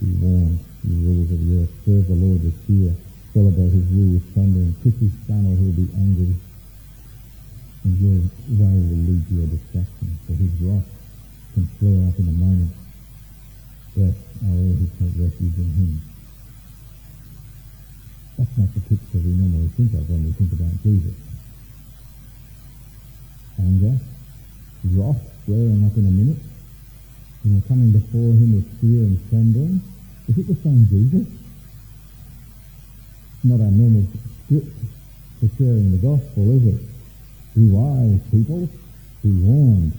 Be 0.01 0.09
warned, 0.25 0.57
you 0.89 1.05
rulers 1.05 1.29
of 1.29 1.37
the 1.37 1.61
earth. 1.61 1.73
Serve 1.85 2.09
the 2.09 2.17
Lord 2.17 2.41
with 2.41 2.57
fear 2.65 2.97
celebrate 3.33 3.69
his 3.69 3.85
rule 3.93 4.13
with 4.17 4.25
thunder 4.33 4.59
and 4.59 4.75
kiss 4.83 4.97
his 4.97 5.13
son 5.27 5.45
he'll 5.45 5.77
be 5.77 5.87
angry. 5.95 6.33
And 7.83 7.93
your 8.01 8.17
way 8.57 8.75
will 8.75 9.03
lead 9.05 9.23
to 9.27 9.33
your 9.33 9.47
destruction, 9.47 10.17
for 10.25 10.33
his 10.33 10.51
wrath 10.61 10.89
can 11.53 11.65
flare 11.77 12.09
up 12.09 12.17
in 12.19 12.27
a 12.27 12.37
moment. 12.37 12.71
Blessed 13.95 14.17
are 14.43 14.51
all 14.51 14.73
who 14.75 14.85
take 14.97 15.15
refuge 15.15 15.57
in 15.57 15.69
him. 15.77 16.01
That's 18.37 18.57
not 18.57 18.73
the 18.73 18.81
picture 18.81 19.19
we 19.19 19.31
normally 19.35 19.69
think 19.77 19.93
of 19.93 20.09
when 20.09 20.25
we 20.25 20.31
think 20.31 20.53
about 20.53 20.75
Jesus. 20.83 21.15
Anger, 23.59 23.99
wrath 24.95 25.21
flaring 25.45 25.85
up 25.85 25.95
in 25.97 26.05
a 26.07 26.11
minute, 26.11 26.41
you 27.43 27.51
know, 27.51 27.61
coming 27.67 27.91
before 27.91 28.33
him 28.35 28.55
with 28.55 28.67
fear 28.81 29.03
and 29.05 29.19
trembling. 29.29 29.81
Is 30.27 30.37
it 30.37 30.47
the 30.47 30.55
same 30.63 30.87
Jesus? 30.87 31.38
Not 33.43 33.61
our 33.61 33.71
normal 33.71 34.03
script 34.45 34.67
for 35.39 35.47
sharing 35.57 35.91
the 35.91 35.97
gospel, 36.03 36.51
is 36.59 36.75
it? 36.75 36.81
Be 37.55 37.71
wise, 37.71 38.19
people. 38.31 38.67
Be 39.23 39.31
warned. 39.31 39.93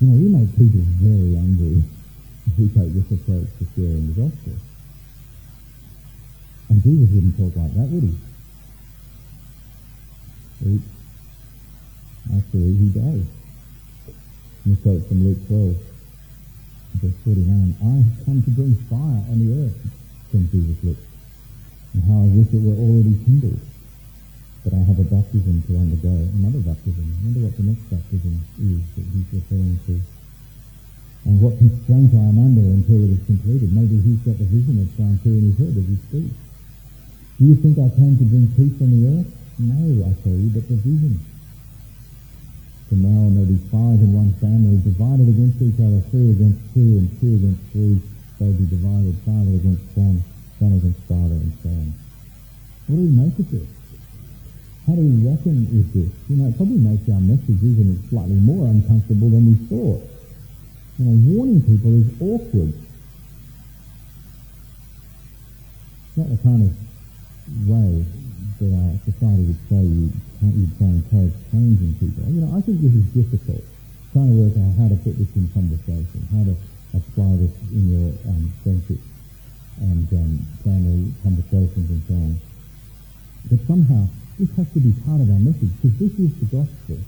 You 0.00 0.08
know, 0.08 0.16
we 0.16 0.28
make 0.32 0.50
people 0.56 0.80
very 0.96 1.36
angry 1.36 1.84
if 2.46 2.58
we 2.58 2.68
take 2.68 2.92
this 2.96 3.10
approach 3.12 3.48
to 3.58 3.64
sharing 3.76 4.08
the 4.08 4.22
gospel. 4.24 4.52
And 6.70 6.82
Jesus 6.82 7.12
wouldn't 7.12 7.36
talk 7.36 7.54
like 7.60 7.74
that, 7.76 7.88
would 7.92 8.08
he? 8.08 8.16
Actually, 12.32 12.72
he 12.72 12.88
does. 12.88 13.26
And 14.64 14.82
quote 14.82 15.06
from 15.08 15.24
Luke 15.24 15.46
12, 15.46 15.76
verse 17.02 17.18
49, 17.24 17.76
I 17.82 18.00
have 18.00 18.24
come 18.24 18.42
to 18.42 18.50
bring 18.50 18.74
fire 18.88 19.20
on 19.28 19.44
the 19.44 19.66
earth, 19.66 19.76
from 20.30 20.48
Jesus' 20.48 20.82
lips 20.82 21.11
and 21.92 22.00
how 22.08 22.24
I 22.24 22.28
wish 22.32 22.48
it 22.48 22.62
were 22.64 22.78
already 22.80 23.20
kindled. 23.24 23.60
But 24.64 24.72
I 24.78 24.80
have 24.86 24.96
a 24.96 25.04
baptism 25.04 25.60
to 25.66 25.72
undergo, 25.76 26.14
another 26.38 26.62
baptism. 26.64 27.04
I 27.04 27.18
wonder 27.26 27.40
what 27.44 27.56
the 27.58 27.66
next 27.66 27.84
baptism 27.90 28.34
is 28.62 28.80
that 28.96 29.06
he's 29.10 29.28
referring 29.34 29.76
to. 29.90 29.94
And 31.26 31.34
what 31.42 31.58
constraint 31.58 32.14
I 32.14 32.24
am 32.30 32.38
under 32.38 32.62
until 32.62 33.04
it 33.04 33.18
is 33.18 33.22
completed. 33.26 33.74
Maybe 33.74 33.98
he's 34.00 34.22
got 34.24 34.38
the 34.38 34.48
vision 34.48 34.80
of 34.80 34.88
Psalm 34.96 35.18
2 35.22 35.28
in 35.28 35.44
his 35.52 35.58
head 35.58 35.74
as 35.76 35.86
he 35.86 35.98
speaks. 36.08 36.34
Do 37.38 37.42
you 37.44 37.56
think 37.58 37.74
I 37.78 37.90
came 37.94 38.14
to 38.18 38.26
bring 38.26 38.48
peace 38.54 38.78
on 38.80 38.90
the 38.94 39.02
earth? 39.18 39.30
No, 39.58 40.06
I 40.06 40.10
tell 40.22 40.34
you, 40.34 40.50
but 40.54 40.64
division. 40.66 41.18
From 42.88 43.02
now 43.02 43.28
on 43.28 43.34
there'll 43.34 43.50
be 43.50 43.60
five 43.68 43.98
in 43.98 44.14
one 44.14 44.32
family, 44.38 44.78
divided 44.80 45.26
against 45.26 45.58
each 45.58 45.78
other, 45.82 46.00
three 46.10 46.38
against 46.38 46.60
two, 46.74 47.02
and 47.02 47.08
two 47.18 47.34
against 47.34 47.62
three. 47.74 47.98
They'll 48.38 48.54
be 48.54 48.66
divided, 48.66 49.14
father 49.26 49.54
against 49.58 49.82
son 49.94 50.22
son 50.62 50.94
father, 51.08 51.34
and 51.42 51.52
so 51.62 51.68
on. 51.68 51.90
What 52.86 52.96
do 52.96 53.02
we 53.02 53.10
make 53.10 53.38
of 53.38 53.50
this? 53.50 53.66
How 54.86 54.94
do 54.94 55.02
we 55.02 55.26
reckon 55.26 55.66
with 55.70 55.90
this? 55.90 56.12
You 56.30 56.36
know, 56.36 56.48
it 56.50 56.56
probably 56.56 56.78
makes 56.78 57.08
our 57.10 57.18
message 57.18 57.62
even 57.62 57.98
slightly 58.10 58.38
more 58.38 58.66
uncomfortable 58.66 59.30
than 59.30 59.46
we 59.46 59.56
thought. 59.66 60.02
You 60.98 61.04
know, 61.06 61.14
warning 61.34 61.62
people 61.62 61.94
is 61.98 62.06
awkward. 62.22 62.74
It's 66.06 66.16
not 66.18 66.30
the 66.30 66.38
kind 66.42 66.62
of 66.66 66.70
way 67.66 68.06
that 68.62 68.70
our 68.70 68.94
society 69.02 69.42
would 69.50 69.62
say 69.66 69.82
you 69.82 70.12
can't 70.38 70.54
you 70.54 70.66
try 70.78 70.86
and 70.86 71.02
encourage 71.02 71.34
change 71.50 71.78
in 71.82 71.94
people. 71.98 72.22
You 72.30 72.46
know, 72.46 72.54
I 72.54 72.60
think 72.62 72.82
this 72.82 72.94
is 72.94 73.06
difficult. 73.14 73.64
Trying 74.12 74.30
to 74.30 74.38
work 74.46 74.54
out 74.62 74.78
how 74.78 74.88
to 74.92 74.98
put 75.02 75.18
this 75.18 75.30
in 75.34 75.48
conversation, 75.50 76.22
how 76.30 76.44
to 76.46 76.54
apply 76.94 77.34
this 77.40 77.54
in 77.72 77.82
your 77.88 78.10
um, 78.28 78.52
friendship 78.62 79.00
and 79.80 80.12
um, 80.12 80.38
family 80.64 81.12
conversations 81.22 81.90
and 81.90 82.02
so 82.08 82.14
on. 82.14 82.40
But 83.50 83.58
somehow, 83.66 84.06
this 84.38 84.50
has 84.56 84.66
to 84.72 84.80
be 84.80 84.92
part 85.06 85.20
of 85.20 85.30
our 85.30 85.38
message 85.38 85.70
because 85.80 85.98
this 85.98 86.12
is 86.18 86.34
the 86.38 86.46
gospel. 86.46 86.98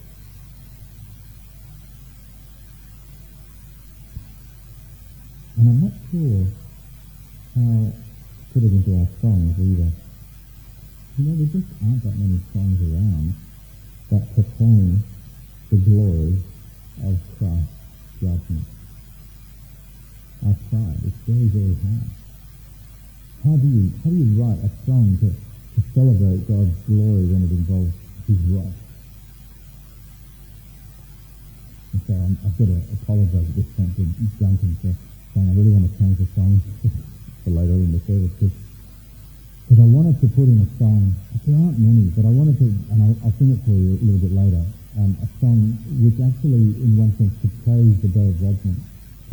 And 5.57 5.69
I'm 5.69 5.81
not 5.83 5.95
sure 6.11 6.47
how 7.55 7.87
to 7.87 7.93
put 8.53 8.63
it 8.65 8.73
into 8.73 8.91
our 8.99 9.09
songs 9.21 9.55
either. 9.59 9.91
You 11.17 11.25
know, 11.25 11.37
there 11.39 11.47
just 11.47 11.71
aren't 11.83 12.03
that 12.03 12.19
many 12.19 12.41
songs 12.53 12.81
around 12.83 13.35
that 14.11 14.35
proclaim 14.35 15.03
the 15.71 15.77
glory 15.77 16.43
of 17.07 17.19
Christ's 17.39 17.71
judgment. 18.21 18.67
I've 20.47 20.71
tried. 20.71 20.99
It's 21.07 21.17
very, 21.27 21.47
very 21.47 21.75
hard. 21.83 22.24
How 23.45 23.57
do 23.61 23.69
you 23.69 23.93
how 24.01 24.09
do 24.09 24.17
you 24.17 24.33
write 24.41 24.57
a 24.65 24.71
song 24.89 25.21
to, 25.21 25.29
to 25.29 25.79
celebrate 25.93 26.49
God's 26.49 26.73
glory 26.89 27.29
when 27.29 27.45
it 27.45 27.53
involves 27.53 27.93
His 28.25 28.41
wrath? 28.49 28.73
And 31.93 32.01
so 32.09 32.13
I'm, 32.17 32.35
I've 32.41 32.57
got 32.57 32.73
to 32.73 32.79
apologise 33.05 33.45
at 33.45 33.55
this 33.55 33.69
point 33.77 33.93
to 34.01 34.05
Duncan 34.41 34.73
for 34.81 34.97
saying 35.37 35.45
I 35.45 35.55
really 35.61 35.77
want 35.77 35.85
to 35.85 35.95
change 36.01 36.17
the 36.17 36.29
song 36.33 36.57
for 37.45 37.51
later 37.53 37.77
in 37.77 37.93
the 37.93 38.01
service 38.09 38.33
because 38.41 39.77
I 39.77 39.89
wanted 39.93 40.17
to 40.25 40.29
put 40.33 40.49
in 40.49 40.65
a 40.65 40.69
song. 40.81 41.13
There 41.45 41.57
aren't 41.61 41.77
many, 41.77 42.09
but 42.17 42.25
I 42.25 42.33
wanted 42.33 42.57
to, 42.65 42.69
and 42.97 42.99
I'll, 43.05 43.29
I'll 43.29 43.37
sing 43.37 43.53
it 43.53 43.61
for 43.69 43.77
you 43.77 44.01
a 44.01 44.03
little 44.09 44.25
bit 44.25 44.33
later. 44.33 44.65
Um, 44.97 45.21
a 45.21 45.29
song 45.37 45.77
which 46.01 46.17
actually, 46.17 46.81
in 46.81 46.97
one 46.97 47.13
sense, 47.21 47.37
portrays 47.45 48.01
the 48.01 48.09
day 48.09 48.25
of 48.25 48.41
judgment. 48.41 48.81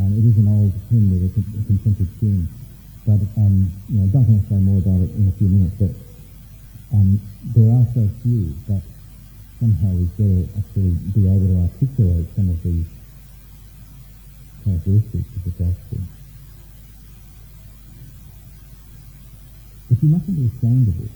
Um, 0.03 0.11
it 0.19 0.25
is 0.27 0.35
an 0.35 0.51
old 0.51 0.75
hymn 0.91 1.15
with 1.15 1.31
a, 1.31 1.31
a 1.31 1.61
consented 1.63 2.11
tune. 2.19 2.51
But 3.05 3.21
um, 3.37 3.71
you 3.89 3.99
know, 3.99 4.07
Duncan 4.13 4.37
will 4.37 4.45
say 4.45 4.61
more 4.61 4.77
about 4.77 5.01
it 5.01 5.09
in 5.17 5.27
a 5.27 5.33
few 5.41 5.49
minutes. 5.49 5.73
But 5.81 5.93
um, 6.93 7.19
there 7.57 7.69
are 7.73 7.85
so 7.97 8.05
few 8.21 8.53
that 8.69 8.81
somehow 9.59 9.89
we've 9.97 10.13
got 10.21 10.29
to 10.29 10.41
actually 10.61 10.93
be 11.17 11.25
able 11.25 11.49
to 11.49 11.57
articulate 11.65 12.27
some 12.37 12.49
of 12.49 12.61
these 12.61 12.85
characteristics 14.63 15.29
of 15.33 15.41
the 15.45 15.53
gospel. 15.57 15.97
But 19.89 19.97
you 20.01 20.09
mustn't 20.09 20.37
be 20.37 20.45
ashamed 20.45 20.87
of 20.93 20.97
it. 21.01 21.11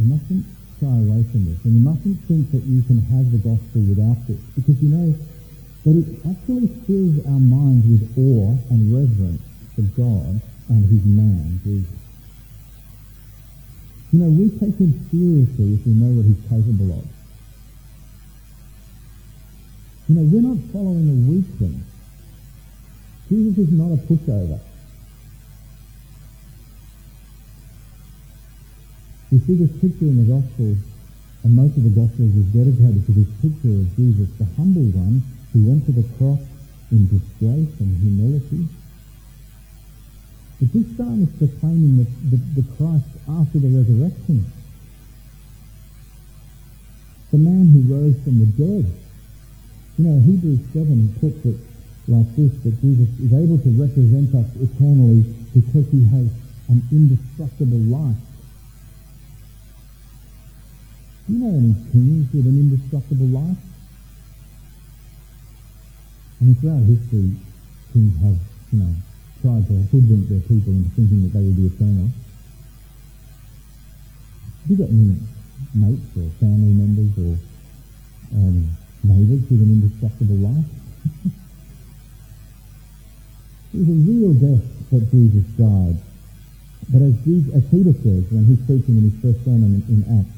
You 0.00 0.04
mustn't 0.08 0.44
shy 0.80 0.96
away 1.04 1.20
from 1.28 1.44
this. 1.52 1.60
And 1.64 1.76
you 1.76 1.84
mustn't 1.84 2.16
think 2.24 2.50
that 2.52 2.64
you 2.64 2.80
can 2.88 2.98
have 3.12 3.28
the 3.28 3.44
gospel 3.44 3.80
without 3.84 4.18
this. 4.24 4.40
Because 4.56 4.80
you 4.80 4.88
know 4.88 5.12
that 5.84 5.94
it 6.00 6.08
actually 6.24 6.68
fills 6.88 7.20
our 7.28 7.40
minds 7.44 7.84
with 7.84 8.08
awe 8.16 8.56
and 8.72 8.88
reverence 8.88 9.44
for 9.76 9.84
God 10.00 10.40
and 10.68 10.84
his 10.90 11.04
man, 11.04 11.60
Jesus. 11.64 11.90
You 14.12 14.18
know, 14.20 14.30
we 14.30 14.50
take 14.50 14.78
him 14.78 14.94
seriously 15.10 15.74
if 15.74 15.86
we 15.86 15.92
know 15.92 16.12
what 16.14 16.24
he's 16.24 16.40
capable 16.48 16.98
of. 16.98 17.06
You 20.08 20.14
know, 20.14 20.24
we're 20.30 20.46
not 20.46 20.62
following 20.72 21.10
a 21.10 21.16
weakling. 21.26 21.82
Jesus 23.28 23.58
is 23.58 23.72
not 23.72 23.90
a 23.90 23.98
pushover. 24.06 24.60
We 29.32 29.40
see 29.40 29.54
this 29.58 29.74
picture 29.82 30.06
in 30.06 30.22
the 30.22 30.32
Gospels, 30.32 30.78
and 31.42 31.56
most 31.56 31.76
of 31.76 31.82
the 31.82 31.90
Gospels 31.90 32.30
is 32.38 32.46
dedicated 32.54 33.04
to 33.06 33.12
this 33.12 33.26
picture 33.42 33.74
of 33.74 33.96
Jesus, 33.96 34.30
the 34.38 34.46
humble 34.54 34.86
one 34.94 35.20
who 35.52 35.66
went 35.66 35.84
to 35.86 35.92
the 35.92 36.06
cross 36.16 36.40
in 36.92 37.10
disgrace 37.10 37.74
and 37.80 37.90
humility. 37.98 38.70
But 40.60 40.72
this 40.72 40.96
psalm 40.96 41.22
is 41.22 41.32
proclaiming 41.36 41.98
the, 41.98 42.36
the, 42.36 42.60
the 42.60 42.64
Christ 42.76 43.04
after 43.28 43.58
the 43.58 43.68
resurrection. 43.68 44.44
The 47.30 47.38
man 47.38 47.68
who 47.68 47.92
rose 47.92 48.16
from 48.24 48.38
the 48.40 48.46
dead. 48.56 48.88
You 49.98 50.04
know, 50.04 50.20
Hebrews 50.20 50.60
7 50.72 51.14
puts 51.20 51.44
it 51.44 51.56
like 52.08 52.36
this, 52.36 52.52
that 52.64 52.80
Jesus 52.80 53.08
is 53.20 53.32
able 53.34 53.58
to 53.58 53.70
represent 53.76 54.34
us 54.34 54.46
eternally 54.56 55.24
because 55.52 55.90
he 55.90 56.04
has 56.08 56.28
an 56.68 56.82
indestructible 56.90 57.84
life. 57.92 58.16
Do 61.26 61.32
you 61.32 61.38
know 61.40 61.58
any 61.58 61.74
kings 61.92 62.32
with 62.32 62.46
an 62.46 62.56
indestructible 62.56 63.26
life? 63.26 63.58
And 66.40 66.58
throughout 66.60 66.84
history, 66.84 67.36
kings 67.92 68.14
have, 68.22 68.38
you 68.72 68.78
know, 68.78 68.94
tried 69.46 69.62
to 69.70 69.78
hoodwink 69.94 70.26
their 70.26 70.42
people 70.50 70.74
into 70.74 70.90
thinking 70.98 71.22
that 71.22 71.30
they 71.38 71.44
will 71.46 71.54
be 71.54 71.70
eternal. 71.70 72.10
Have 74.58 74.66
you 74.66 74.74
got 74.74 74.90
any 74.90 75.14
mates 75.70 76.10
or 76.18 76.26
family 76.42 76.74
members 76.74 77.14
or 77.14 77.38
um, 78.34 78.66
neighbours 79.06 79.46
with 79.46 79.62
an 79.62 79.70
indestructible 79.70 80.50
life? 80.50 80.66
it 83.70 83.86
was 83.86 83.86
a 83.86 83.98
real 84.02 84.34
death 84.34 84.66
that 84.90 85.06
Jesus 85.14 85.46
died. 85.54 85.94
But 86.90 87.06
as, 87.06 87.14
Jesus, 87.22 87.46
as 87.54 87.62
Peter 87.70 87.94
says 88.02 88.26
when 88.34 88.50
he's 88.50 88.58
preaching 88.66 88.98
in 88.98 89.06
his 89.06 89.14
first 89.22 89.46
sermon 89.46 89.78
in, 89.78 89.86
in 89.94 90.02
Acts, 90.10 90.34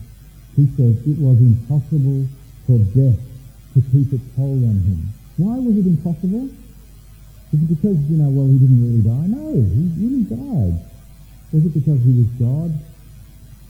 he 0.52 0.68
says 0.76 1.00
it 1.08 1.16
was 1.16 1.40
impossible 1.40 2.28
for 2.68 2.76
death 2.92 3.24
to 3.72 3.80
keep 3.88 4.12
its 4.12 4.28
hold 4.36 4.60
on 4.68 4.84
him. 4.84 5.00
Why 5.40 5.56
was 5.56 5.80
it 5.80 5.88
impossible? 5.88 6.52
Is 7.52 7.62
it 7.62 7.68
because, 7.68 7.96
you 8.10 8.16
know, 8.16 8.28
well, 8.28 8.46
he 8.46 8.58
didn't 8.58 8.82
really 8.82 9.02
die? 9.02 9.26
No, 9.28 9.52
he 9.56 9.82
really 9.96 10.24
died. 10.28 10.76
Was 11.52 11.64
it 11.64 11.74
because 11.74 12.00
he 12.04 12.12
was 12.12 12.28
God? 12.36 12.72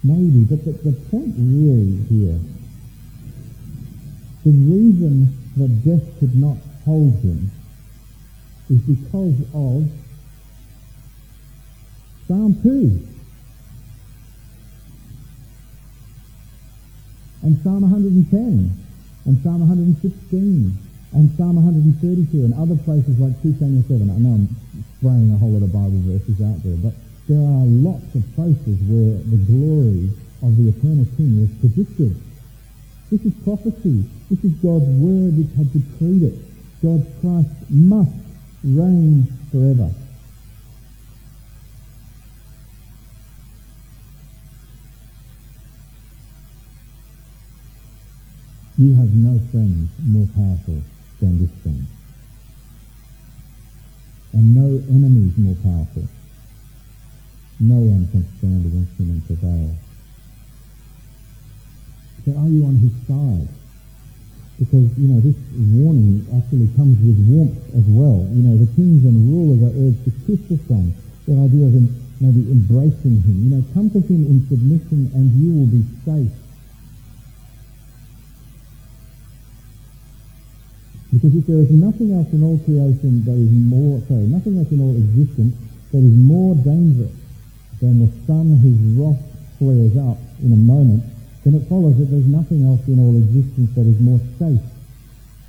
Maybe. 0.03 0.45
But 0.45 0.64
the, 0.64 0.73
the 0.91 0.93
point 1.11 1.35
really 1.38 1.95
here, 2.11 2.38
the 4.45 4.51
reason 4.51 5.31
that 5.57 5.71
death 5.85 6.19
could 6.19 6.35
not 6.35 6.57
hold 6.85 7.14
him 7.23 7.51
is 8.71 8.81
because 8.83 9.38
of 9.55 9.87
Psalm 12.27 12.61
2. 12.62 13.09
and 17.43 17.62
Psalm 17.62 17.83
110 17.83 18.85
and 19.25 19.43
Psalm 19.43 19.61
116 19.61 20.88
and 21.12 21.31
Psalm 21.37 21.57
132 21.57 22.44
and 22.44 22.53
other 22.53 22.77
places 22.85 23.18
like 23.18 23.33
2 23.40 23.57
Samuel 23.59 23.83
7. 23.88 24.11
I 24.11 24.18
know 24.21 24.37
I'm 24.37 24.49
spraying 25.01 25.33
a 25.33 25.38
whole 25.38 25.57
lot 25.57 25.64
of 25.64 25.73
Bible 25.73 26.03
verses 26.05 26.37
out 26.44 26.61
there, 26.61 26.77
but 26.77 26.92
there 27.29 27.40
are 27.40 27.64
lots 27.64 28.12
of 28.12 28.23
places 28.37 28.77
where 28.85 29.16
the 29.25 29.40
glory 29.49 30.12
of 30.44 30.53
the 30.61 30.68
eternal 30.68 31.09
King 31.16 31.40
was 31.40 31.53
predicted. 31.64 32.12
This 33.11 33.25
is 33.25 33.33
prophecy. 33.42 34.05
This 34.29 34.44
is 34.44 34.53
God's 34.61 34.88
word 35.01 35.33
which 35.40 35.53
had 35.57 35.73
decreed 35.73 36.29
it. 36.29 36.37
God's 36.85 37.09
Christ 37.25 37.57
must 37.71 38.12
reign 38.62 39.27
forever. 39.51 39.88
You 48.77 48.94
have 48.94 49.11
no 49.11 49.40
friends 49.51 49.90
more 50.07 50.29
powerful 50.37 50.83
than 51.20 51.38
this 51.38 51.50
friend. 51.62 51.87
And 54.33 54.54
no 54.54 54.66
enemy 54.88 55.28
is 55.28 55.38
more 55.38 55.57
powerful. 55.62 56.07
No 57.61 57.78
one 57.78 58.07
can 58.12 58.24
stand 58.38 58.66
against 58.66 58.94
him 59.00 59.11
and 59.11 59.26
prevail. 59.26 59.74
So 62.24 62.31
are 62.38 62.48
you 62.48 62.64
on 62.66 62.76
his 62.76 62.94
side? 63.09 63.48
Because, 64.59 64.90
you 64.98 65.09
know, 65.09 65.20
this 65.20 65.38
warning 65.78 66.26
actually 66.35 66.68
comes 66.74 66.98
with 67.02 67.18
warmth 67.31 67.59
as 67.74 67.87
well. 67.88 68.26
You 68.35 68.42
know, 68.42 68.59
the 68.59 68.70
kings 68.74 69.07
and 69.07 69.16
rulers 69.31 69.62
are 69.62 69.74
urged 69.74 70.02
to 70.07 70.12
kiss 70.26 70.42
the 70.50 70.59
son. 70.66 70.94
The 71.26 71.35
idea 71.35 71.66
of 71.66 71.72
him 71.72 71.88
maybe 72.20 72.50
embracing 72.50 73.22
him. 73.22 73.37
You 73.46 73.50
know, 73.57 73.64
come 73.74 73.90
to 73.90 74.00
him 74.00 74.26
in 74.26 74.46
submission 74.48 75.11
and 75.14 75.31
you 75.38 75.50
will 75.54 75.70
be 75.70 75.83
safe. 76.04 76.35
Because 81.12 81.35
if 81.35 81.47
there 81.47 81.64
is 81.64 81.71
nothing 81.71 82.12
else 82.12 82.29
in 82.33 82.44
all 82.44 82.59
creation 82.68 83.25
that 83.25 83.33
is 83.33 83.49
more, 83.49 84.01
sorry, 84.09 84.29
nothing 84.29 84.59
else 84.59 84.68
in 84.68 84.81
all 84.81 84.92
existence 84.92 85.57
that 85.92 86.05
is 86.05 86.16
more 86.21 86.55
dangerous 86.55 87.16
than 87.81 88.05
the 88.05 88.12
Son 88.29 88.61
whose 88.61 88.77
wrath 88.92 89.16
flares 89.57 89.97
up 89.97 90.21
in 90.44 90.53
a 90.53 90.61
moment, 90.61 91.03
then 91.44 91.55
it 91.55 91.64
follows 91.68 91.97
that 91.97 92.12
there's 92.12 92.29
nothing 92.29 92.61
else 92.61 92.85
in 92.88 93.01
all 93.01 93.16
existence 93.16 93.73
that 93.73 93.88
is 93.88 93.99
more 94.01 94.21
safe 94.37 94.61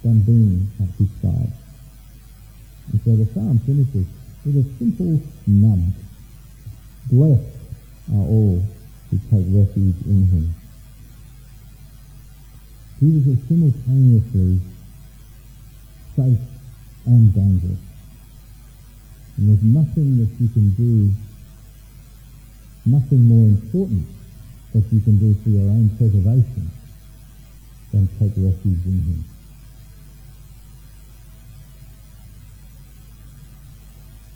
than 0.04 0.24
being 0.24 0.64
at 0.80 0.88
his 0.96 1.12
side. 1.20 1.52
And 2.92 3.02
so 3.04 3.16
the 3.20 3.28
psalm 3.34 3.60
finishes 3.68 4.08
with 4.46 4.64
a 4.64 4.66
simple 4.80 5.20
nudge. 5.46 5.94
Blessed 7.12 7.52
are 8.16 8.28
all 8.32 8.64
who 9.12 9.18
take 9.28 9.46
refuge 9.52 10.00
in 10.06 10.24
him. 10.32 10.56
Jesus 13.00 13.28
is 13.28 13.48
simultaneously 13.48 14.62
safe 16.20 16.40
and 17.06 17.34
dangerous. 17.34 17.80
And 19.38 19.48
there's 19.48 19.64
nothing 19.64 20.18
that 20.20 20.30
you 20.40 20.50
can 20.50 20.70
do, 20.72 21.14
nothing 22.86 23.24
more 23.24 23.48
important 23.48 24.06
that 24.74 24.84
you 24.92 25.00
can 25.00 25.18
do 25.18 25.34
for 25.42 25.50
your 25.50 25.70
own 25.70 25.90
preservation 25.98 26.70
than 27.94 28.08
take 28.20 28.34
refuge 28.36 28.86
in 28.86 29.00
him. 29.00 29.24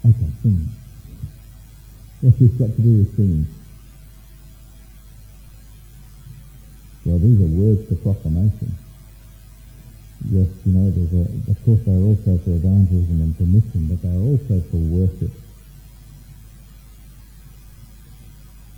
Okay, 0.05 0.31
singing. 0.41 0.69
What's 2.21 2.39
this 2.39 2.51
got 2.51 2.75
to 2.75 2.81
do 2.81 2.97
with 2.99 3.15
singing? 3.17 3.47
Well, 7.05 7.19
these 7.19 7.41
are 7.41 7.59
words 7.59 7.89
for 7.89 7.95
proclamation 7.95 8.77
yes, 10.29 10.47
you 10.65 10.71
know, 10.71 10.91
there's 10.91 11.13
a, 11.13 11.51
of 11.51 11.57
course 11.65 11.79
they 11.85 11.91
are 11.91 12.05
also 12.05 12.37
for 12.43 12.51
evangelism 12.51 13.21
and 13.21 13.35
for 13.35 13.43
mission, 13.43 13.87
but 13.87 14.01
they 14.01 14.13
are 14.13 14.23
also 14.23 14.61
for 14.71 14.77
worship. 14.77 15.31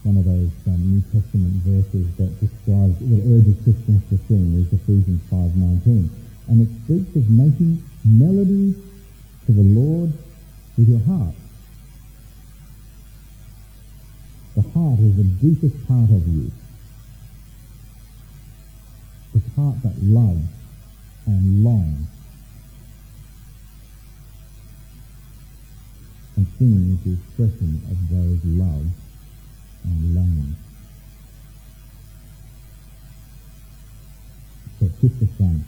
one 0.05 0.17
of 0.17 0.25
those 0.25 0.53
um, 0.67 0.77
New 0.85 1.01
Testament 1.09 1.53
verses 1.65 2.05
that 2.17 2.29
describes, 2.39 2.93
that 3.09 3.25
urges 3.25 3.57
Christians 3.65 4.05
to 4.13 4.17
sing 4.29 4.53
is 4.53 4.71
Ephesians 4.71 5.19
5.19. 5.33 6.07
And 6.47 6.61
it 6.61 6.69
speaks 6.85 7.15
of 7.15 7.27
making 7.27 7.81
melody 8.05 8.75
to 9.47 9.51
the 9.51 9.63
Lord 9.63 10.13
with 10.77 10.89
your 10.89 10.99
heart. 11.09 11.33
The 14.53 14.61
heart 14.61 14.99
is 14.99 15.17
the 15.17 15.23
deepest 15.41 15.87
part 15.87 16.11
of 16.11 16.21
you. 16.27 16.51
The 19.33 19.41
part 19.57 19.81
that 19.81 20.03
loves 20.03 20.45
and 21.25 21.63
longs. 21.63 22.07
And 26.35 26.47
singing 26.57 26.97
is 26.97 27.03
the 27.03 27.13
expression 27.13 27.81
of 27.89 27.97
those 28.09 28.39
loves 28.45 28.91
and 29.83 30.15
longings. 30.15 30.57
So 34.79 34.89
kiss 35.01 35.11
the 35.19 35.27
Son. 35.37 35.63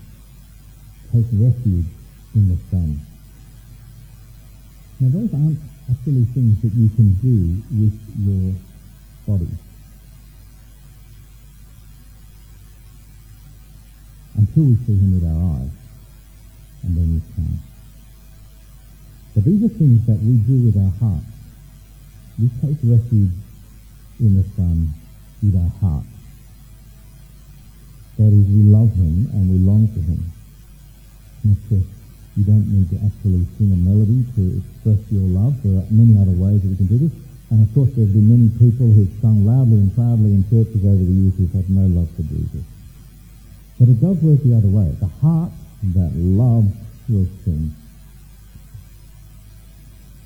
Take 1.14 1.26
refuge 1.32 1.86
in 2.36 2.48
the 2.50 2.58
Son. 2.70 3.00
Now 5.00 5.10
those 5.10 5.34
aren't 5.34 5.60
actually 5.90 6.26
things 6.34 6.62
that 6.62 6.74
you 6.74 6.90
can 6.90 7.14
do 7.22 7.62
with 7.72 7.98
your 8.20 8.54
body. 9.26 9.48
Until 14.58 14.74
we 14.74 14.86
see 14.90 14.98
him 14.98 15.14
with 15.14 15.22
our 15.30 15.42
eyes, 15.54 15.70
and 16.82 16.98
then 16.98 17.14
we 17.14 17.22
can. 17.38 17.62
But 19.38 19.46
these 19.46 19.62
are 19.62 19.70
things 19.70 20.02
that 20.10 20.18
we 20.18 20.42
do 20.50 20.66
with 20.66 20.74
our 20.82 20.90
hearts. 20.98 21.30
We 22.42 22.50
take 22.58 22.82
refuge 22.82 23.38
in 24.18 24.34
the 24.34 24.42
Son 24.58 24.90
with 25.46 25.62
our 25.62 25.70
heart. 25.78 26.10
That 28.18 28.34
is, 28.34 28.50
we 28.50 28.66
love 28.66 28.98
him 28.98 29.30
and 29.30 29.46
we 29.46 29.62
long 29.62 29.94
for 29.94 30.02
him. 30.02 30.26
And 31.46 31.54
of 31.54 31.62
course, 31.70 31.90
you 32.34 32.42
don't 32.42 32.66
need 32.66 32.90
to 32.98 33.06
actually 33.06 33.46
sing 33.62 33.70
a 33.70 33.78
melody 33.78 34.26
to 34.42 34.58
express 34.58 34.98
your 35.14 35.30
love. 35.38 35.54
There 35.62 35.78
are 35.78 35.86
many 35.94 36.18
other 36.18 36.34
ways 36.34 36.66
that 36.66 36.74
we 36.74 36.82
can 36.82 36.90
do 36.90 36.98
this. 37.06 37.14
And 37.54 37.62
of 37.62 37.70
course, 37.78 37.94
there 37.94 38.10
have 38.10 38.14
been 38.18 38.26
many 38.26 38.50
people 38.58 38.90
who've 38.90 39.22
sung 39.22 39.46
loudly 39.46 39.86
and 39.86 39.94
proudly 39.94 40.34
in 40.34 40.42
churches 40.50 40.82
over 40.82 40.98
the 40.98 41.14
years 41.14 41.38
who've 41.38 41.54
had 41.54 41.70
no 41.70 41.86
love 41.94 42.10
for 42.18 42.26
Jesus. 42.26 42.66
But 43.80 43.90
it 43.90 44.02
does 44.02 44.18
work 44.22 44.42
the 44.44 44.56
other 44.56 44.68
way. 44.68 44.90
The 45.00 45.08
heart 45.22 45.52
that 45.94 46.12
loves 46.16 46.74
will 47.10 47.28
sing. 47.46 47.74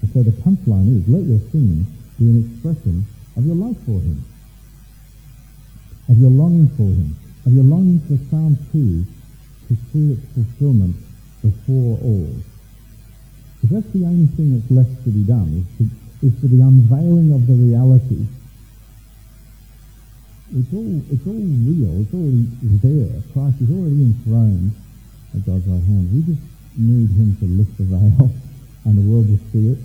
And 0.01 0.09
so 0.13 0.23
the 0.23 0.31
punchline 0.31 0.87
is, 0.97 1.07
let 1.07 1.23
your 1.23 1.39
singing 1.51 1.85
be 2.17 2.25
an 2.25 2.47
expression 2.47 3.05
of 3.35 3.45
your 3.45 3.55
love 3.55 3.77
for 3.85 3.99
him, 3.99 4.23
of 6.09 6.17
your 6.17 6.31
longing 6.31 6.69
for 6.75 6.89
him, 6.89 7.15
of 7.45 7.53
your 7.53 7.63
longing 7.63 7.99
for 8.07 8.17
Psalm 8.29 8.57
2 8.71 9.05
to 9.67 9.77
see 9.91 10.13
its 10.13 10.25
fulfillment 10.33 10.95
before 11.41 11.99
all. 12.01 12.35
Because 13.61 13.83
that's 13.83 13.93
the 13.93 14.05
only 14.05 14.27
thing 14.27 14.57
that's 14.57 14.71
left 14.71 15.03
to 15.03 15.09
be 15.11 15.23
done, 15.23 15.65
is, 15.65 15.65
to, 15.77 16.27
is 16.27 16.33
for 16.39 16.47
the 16.47 16.61
unveiling 16.61 17.31
of 17.31 17.45
the 17.47 17.53
reality. 17.53 18.25
It's 20.51 20.73
all, 20.73 21.01
it's 21.09 21.25
all 21.27 21.45
real, 21.63 22.01
it's 22.03 22.13
all 22.13 22.31
there. 22.83 23.23
Christ 23.31 23.61
is 23.61 23.71
already 23.71 24.03
enthroned 24.11 24.75
at 25.33 25.45
God's 25.45 25.65
right 25.67 25.83
hand. 25.83 26.11
We 26.11 26.27
just 26.27 26.43
need 26.75 27.09
him 27.11 27.37
to 27.39 27.45
lift 27.45 27.77
the 27.77 27.83
veil 27.87 28.31
and 28.85 28.97
the 28.97 29.05
world 29.07 29.29
will 29.29 29.39
see 29.51 29.71
it 29.71 29.79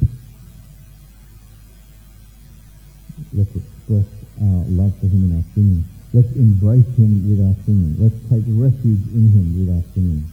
Let's 3.32 3.54
express 3.56 4.04
our 4.40 4.64
love 4.68 4.92
for 5.00 5.06
him 5.06 5.30
in 5.30 5.36
our 5.36 5.44
singing. 5.54 5.84
Let's 6.12 6.32
embrace 6.36 6.88
him 6.96 7.24
with 7.28 7.40
our 7.40 7.56
singing. 7.64 7.96
Let's 7.96 8.16
take 8.28 8.44
refuge 8.48 9.04
in 9.12 9.32
him 9.32 9.46
with 9.56 9.72
our 9.72 9.84
singing. 9.92 10.24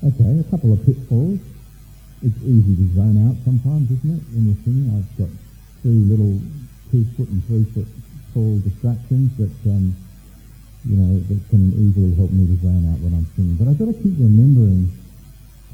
Okay, 0.00 0.40
a 0.40 0.50
couple 0.50 0.72
of 0.72 0.84
pitfalls. 0.84 1.40
It's 2.22 2.40
easy 2.42 2.76
to 2.76 2.86
zone 2.96 3.28
out 3.28 3.36
sometimes, 3.44 3.90
isn't 3.90 4.16
it, 4.16 4.22
when 4.32 4.48
you're 4.48 4.64
singing? 4.64 4.88
I've 4.96 5.08
got 5.16 5.28
three 5.82 6.04
little 6.08 6.40
two 6.96 7.04
foot 7.12 7.28
and 7.28 7.44
three 7.44 7.64
foot 7.76 7.88
tall 8.32 8.56
distractions 8.64 9.28
that, 9.36 9.52
um, 9.68 9.92
you 10.88 10.96
know, 10.96 11.20
that 11.28 11.40
can 11.52 11.68
easily 11.76 12.14
help 12.16 12.32
me 12.32 12.48
to 12.48 12.56
zone 12.64 12.88
out 12.88 12.96
when 13.04 13.12
I'm 13.12 13.28
singing. 13.36 13.56
But 13.60 13.68
I've 13.68 13.76
got 13.76 13.92
to 13.92 13.98
keep 14.00 14.16
remembering 14.16 14.88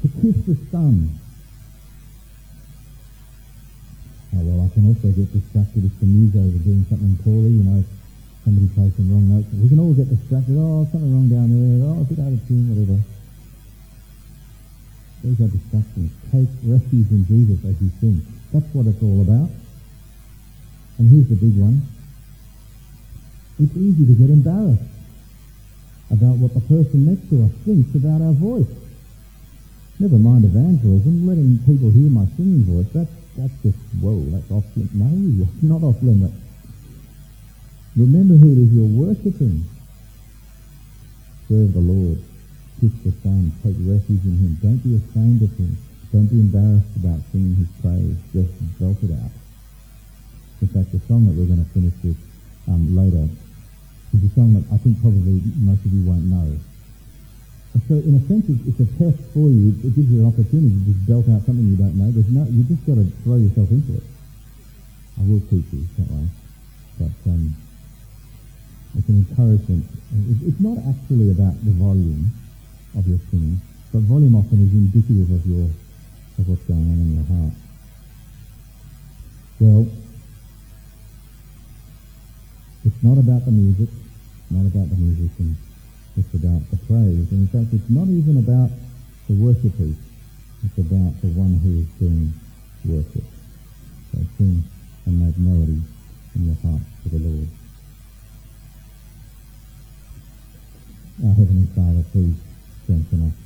to 0.03 0.07
kiss 0.19 0.35
the 0.43 0.59
Son 0.67 1.07
Oh, 4.33 4.41
well, 4.41 4.65
I 4.65 4.69
can 4.73 4.89
also 4.89 5.13
get 5.13 5.29
distracted 5.29 5.85
if 5.85 5.93
the 6.01 6.09
news 6.09 6.33
over 6.33 6.57
doing 6.65 6.83
something 6.89 7.13
poorly, 7.21 7.53
you 7.53 7.61
know, 7.61 7.85
somebody 8.43 8.65
plays 8.73 8.89
some 8.97 9.05
wrong 9.13 9.29
notes. 9.29 9.45
We 9.53 9.69
can 9.69 9.77
all 9.77 9.93
get 9.93 10.09
distracted. 10.09 10.57
Oh, 10.57 10.89
something 10.89 11.13
wrong 11.13 11.29
down 11.29 11.53
there. 11.53 11.85
Oh, 11.85 12.01
a 12.01 12.03
bit 12.03 12.17
out 12.17 12.33
of 12.33 12.41
tune, 12.49 12.65
whatever. 12.65 12.97
Those 15.21 15.37
are 15.37 15.53
distractions. 15.53 16.09
Take 16.33 16.49
refuge 16.65 17.13
in 17.13 17.21
Jesus 17.29 17.61
as 17.61 17.77
you 17.77 17.93
sing. 18.01 18.25
That's 18.49 18.65
what 18.73 18.89
it's 18.89 19.03
all 19.05 19.21
about. 19.21 19.53
And 20.97 21.09
here's 21.09 21.29
the 21.29 21.35
big 21.35 21.57
one. 21.57 21.81
It's 23.59 23.75
easy 23.77 24.05
to 24.05 24.13
get 24.13 24.29
embarrassed 24.29 24.83
about 26.11 26.37
what 26.37 26.53
the 26.53 26.61
person 26.61 27.05
next 27.05 27.29
to 27.29 27.43
us 27.45 27.51
thinks 27.65 27.93
about 27.95 28.21
our 28.21 28.33
voice. 28.33 28.69
Never 29.99 30.17
mind 30.17 30.45
evangelism, 30.45 31.27
letting 31.27 31.57
people 31.65 31.89
hear 31.89 32.09
my 32.09 32.25
singing 32.37 32.65
voice. 32.65 32.89
That's 32.93 33.09
that's 33.35 33.53
just, 33.63 33.77
whoa, 33.97 34.21
that's 34.29 34.49
off 34.51 34.65
limits. 34.77 34.93
No, 34.93 35.09
it's 35.41 35.63
not 35.63 35.81
off 35.81 35.97
limit. 36.03 36.31
Remember 37.97 38.35
who 38.35 38.53
it 38.53 38.59
is 38.61 38.73
you're 38.73 38.85
worshipping. 38.85 39.65
Serve 41.49 41.73
the 41.73 41.79
Lord. 41.81 42.21
Kiss 42.79 42.93
the 43.05 43.11
Son. 43.23 43.51
Take 43.63 43.77
refuge 43.81 44.25
in 44.25 44.37
Him. 44.37 44.57
Don't 44.61 44.81
be 44.85 44.97
ashamed 45.01 45.41
of 45.41 45.49
Him. 45.57 45.77
Don't 46.11 46.27
be 46.27 46.41
embarrassed 46.41 46.93
about 46.97 47.21
singing 47.31 47.55
His 47.55 47.69
praise. 47.81 48.17
Just 48.33 48.53
belt 48.79 48.97
it 49.01 49.17
out. 49.17 49.42
In 50.63 50.71
fact, 50.71 50.95
the 50.95 51.03
song 51.11 51.27
that 51.27 51.35
we're 51.35 51.51
going 51.51 51.59
to 51.59 51.71
finish 51.75 51.91
with 52.07 52.15
um, 52.71 52.95
later 52.95 53.27
is 54.15 54.23
a 54.23 54.31
song 54.31 54.55
that 54.55 54.63
I 54.71 54.79
think 54.79 54.95
probably 55.03 55.43
most 55.59 55.83
of 55.83 55.91
you 55.91 56.07
won't 56.07 56.23
know. 56.31 56.55
And 57.75 57.81
so 57.83 57.99
in 57.99 58.15
a 58.15 58.23
sense, 58.31 58.47
it's 58.47 58.79
a 58.79 58.87
test 58.95 59.19
for 59.35 59.51
you. 59.51 59.75
It 59.83 59.91
gives 59.91 60.07
you 60.07 60.23
an 60.23 60.31
opportunity 60.31 60.71
to 60.71 60.81
just 60.87 61.03
belt 61.03 61.27
out 61.35 61.43
something 61.43 61.67
you 61.67 61.75
don't 61.75 61.99
know. 61.99 62.07
There's 62.15 62.31
no, 62.31 62.47
you 62.47 62.63
just 62.63 62.79
got 62.87 62.95
to 62.95 63.03
throw 63.27 63.35
yourself 63.43 63.75
into 63.75 63.99
it. 63.99 64.07
I 65.19 65.27
will 65.27 65.43
teach 65.51 65.67
you 65.75 65.83
that 65.99 66.07
way. 66.07 66.31
But 66.95 67.11
um, 67.27 67.51
it's 68.95 69.09
an 69.11 69.27
encouragement. 69.27 69.83
It's 70.47 70.63
not 70.63 70.79
actually 70.87 71.27
about 71.27 71.59
the 71.59 71.75
volume 71.75 72.31
of 72.95 73.03
your 73.03 73.19
singing, 73.27 73.59
but 73.91 74.07
volume 74.07 74.39
often 74.39 74.63
is 74.63 74.71
indicative 74.71 75.27
of 75.27 75.43
your 75.43 75.67
of 76.39 76.47
what's 76.47 76.63
going 76.71 76.87
on 76.87 76.97
in 77.03 77.19
your 77.19 77.27
heart. 77.27 77.53
Well, 79.59 80.02
it's 82.85 83.03
not 83.03 83.17
about 83.17 83.45
the 83.45 83.51
music, 83.51 83.89
not 84.51 84.65
about 84.67 84.89
the 84.89 84.99
musicians. 84.99 85.57
It's 86.17 86.33
about 86.33 86.61
the 86.69 86.77
praise. 86.85 87.31
And 87.31 87.47
in 87.47 87.47
fact, 87.47 87.73
it's 87.73 87.89
not 87.89 88.07
even 88.07 88.37
about 88.37 88.69
the 89.27 89.35
worshippers. 89.35 89.95
It's 90.65 90.77
about 90.77 91.15
the 91.21 91.31
one 91.31 91.59
who 91.63 91.79
is 91.79 91.87
being 91.97 92.33
worshipped. 92.85 93.33
So 94.11 94.19
sing 94.37 94.63
and 95.05 95.19
make 95.19 95.37
melody 95.37 95.81
in 96.35 96.45
your 96.45 96.55
heart 96.59 96.81
to 97.03 97.09
the 97.09 97.19
Lord. 97.19 97.47
Our 101.23 101.33
Heavenly 101.33 101.67
Father, 101.71 102.03
please 102.11 102.35
strengthen 102.83 103.31
us, 103.31 103.37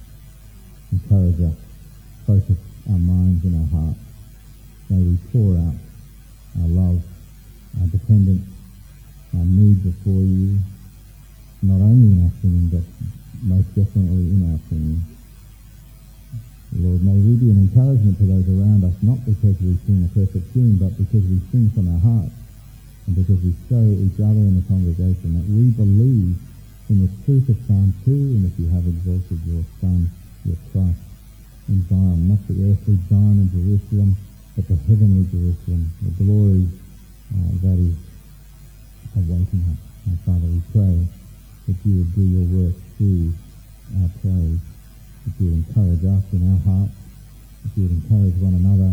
encourage 0.92 1.42
us, 1.42 1.58
focus 2.26 2.58
our 2.90 2.98
minds 2.98 3.46
and 3.46 3.56
our 3.62 3.70
hearts. 3.70 4.00
May 4.90 5.04
we 5.04 5.18
pour 5.32 5.58
out 5.58 5.76
our 6.62 6.68
love, 6.68 7.04
our 7.80 7.88
dependence, 7.88 8.57
need 9.46 9.84
before 9.84 10.24
you, 10.24 10.58
not 11.62 11.82
only 11.82 12.16
in 12.16 12.24
our 12.26 12.34
singing, 12.42 12.70
but 12.72 12.86
most 13.44 13.70
definitely 13.76 14.32
in 14.34 14.42
our 14.50 14.60
singing. 14.70 15.04
Lord, 16.78 17.02
may 17.02 17.18
we 17.18 17.34
be 17.42 17.50
an 17.50 17.64
encouragement 17.70 18.18
to 18.22 18.26
those 18.26 18.48
around 18.50 18.84
us, 18.84 18.94
not 19.02 19.18
because 19.26 19.58
we 19.62 19.78
sing 19.88 20.06
a 20.06 20.12
perfect 20.14 20.46
tune, 20.54 20.78
but 20.78 20.94
because 20.98 21.26
we 21.26 21.42
sing 21.50 21.72
from 21.74 21.90
our 21.90 22.02
hearts, 22.02 22.36
and 23.08 23.16
because 23.16 23.40
we 23.42 23.56
show 23.72 23.86
each 24.04 24.20
other 24.20 24.44
in 24.46 24.60
the 24.60 24.66
congregation 24.68 25.34
that 25.34 25.48
we 25.48 25.72
believe 25.74 26.36
in 26.90 26.98
the 27.04 27.12
truth 27.26 27.48
of 27.50 27.58
Psalm 27.68 27.96
2, 28.06 28.12
and 28.12 28.46
that 28.46 28.56
you 28.62 28.68
have 28.70 28.86
exalted 28.86 29.40
your 29.48 29.64
Son, 29.80 30.12
your 30.46 30.60
Christ, 30.72 31.02
in 31.68 31.84
Zion, 31.88 32.28
not 32.28 32.40
the 32.48 32.56
earthly 32.68 33.00
Zion 33.10 33.44
in 33.44 33.50
Jerusalem, 33.52 34.16
but 34.56 34.68
the 34.68 34.78
heavenly 34.88 35.24
Jerusalem, 35.32 35.92
the 36.04 36.14
glory 36.24 36.68
uh, 37.32 37.52
that 37.64 37.78
is 37.80 37.96
awaiting 39.16 39.64
us. 39.72 39.80
And 40.06 40.20
Father, 40.26 40.48
we 40.48 40.62
pray 40.74 40.96
that 41.68 41.78
you 41.84 42.04
would 42.04 42.12
do 42.16 42.24
your 42.24 42.48
work 42.52 42.76
through 42.98 43.34
our 44.02 44.10
praise, 44.20 44.60
that 45.24 45.34
you 45.40 45.46
would 45.52 45.62
encourage 45.64 46.04
us 46.04 46.24
in 46.34 46.42
our 46.48 46.62
hearts, 46.64 46.98
that 47.64 47.72
you 47.76 47.88
would 47.88 47.96
encourage 48.04 48.36
one 48.40 48.56
another, 48.56 48.92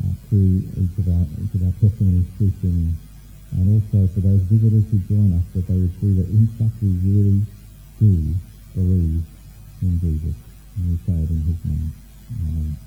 uh, 0.00 0.12
through 0.28 0.62
each 0.80 0.96
of 0.98 1.06
our, 1.08 1.24
each 1.40 1.54
of 1.54 1.62
our 1.64 1.74
testimonies 1.80 2.28
through 2.36 2.52
singing. 2.60 2.96
And 3.52 3.64
also 3.70 4.10
for 4.12 4.20
those 4.20 4.42
visitors 4.50 4.84
who 4.90 4.98
join 5.06 5.32
us, 5.32 5.44
that 5.54 5.66
they 5.68 5.78
would 5.78 5.94
see 6.00 6.12
that 6.18 6.28
in 6.28 6.46
fact 6.58 6.74
we 6.82 6.90
really 7.06 7.40
do 8.00 8.34
believe 8.74 9.22
in 9.82 10.00
Jesus. 10.00 10.36
And 10.76 10.82
we 10.90 10.96
say 11.06 11.22
it 11.22 11.30
in 11.30 11.40
his 11.46 11.60
name. 11.64 11.92
Amen. 12.42 12.83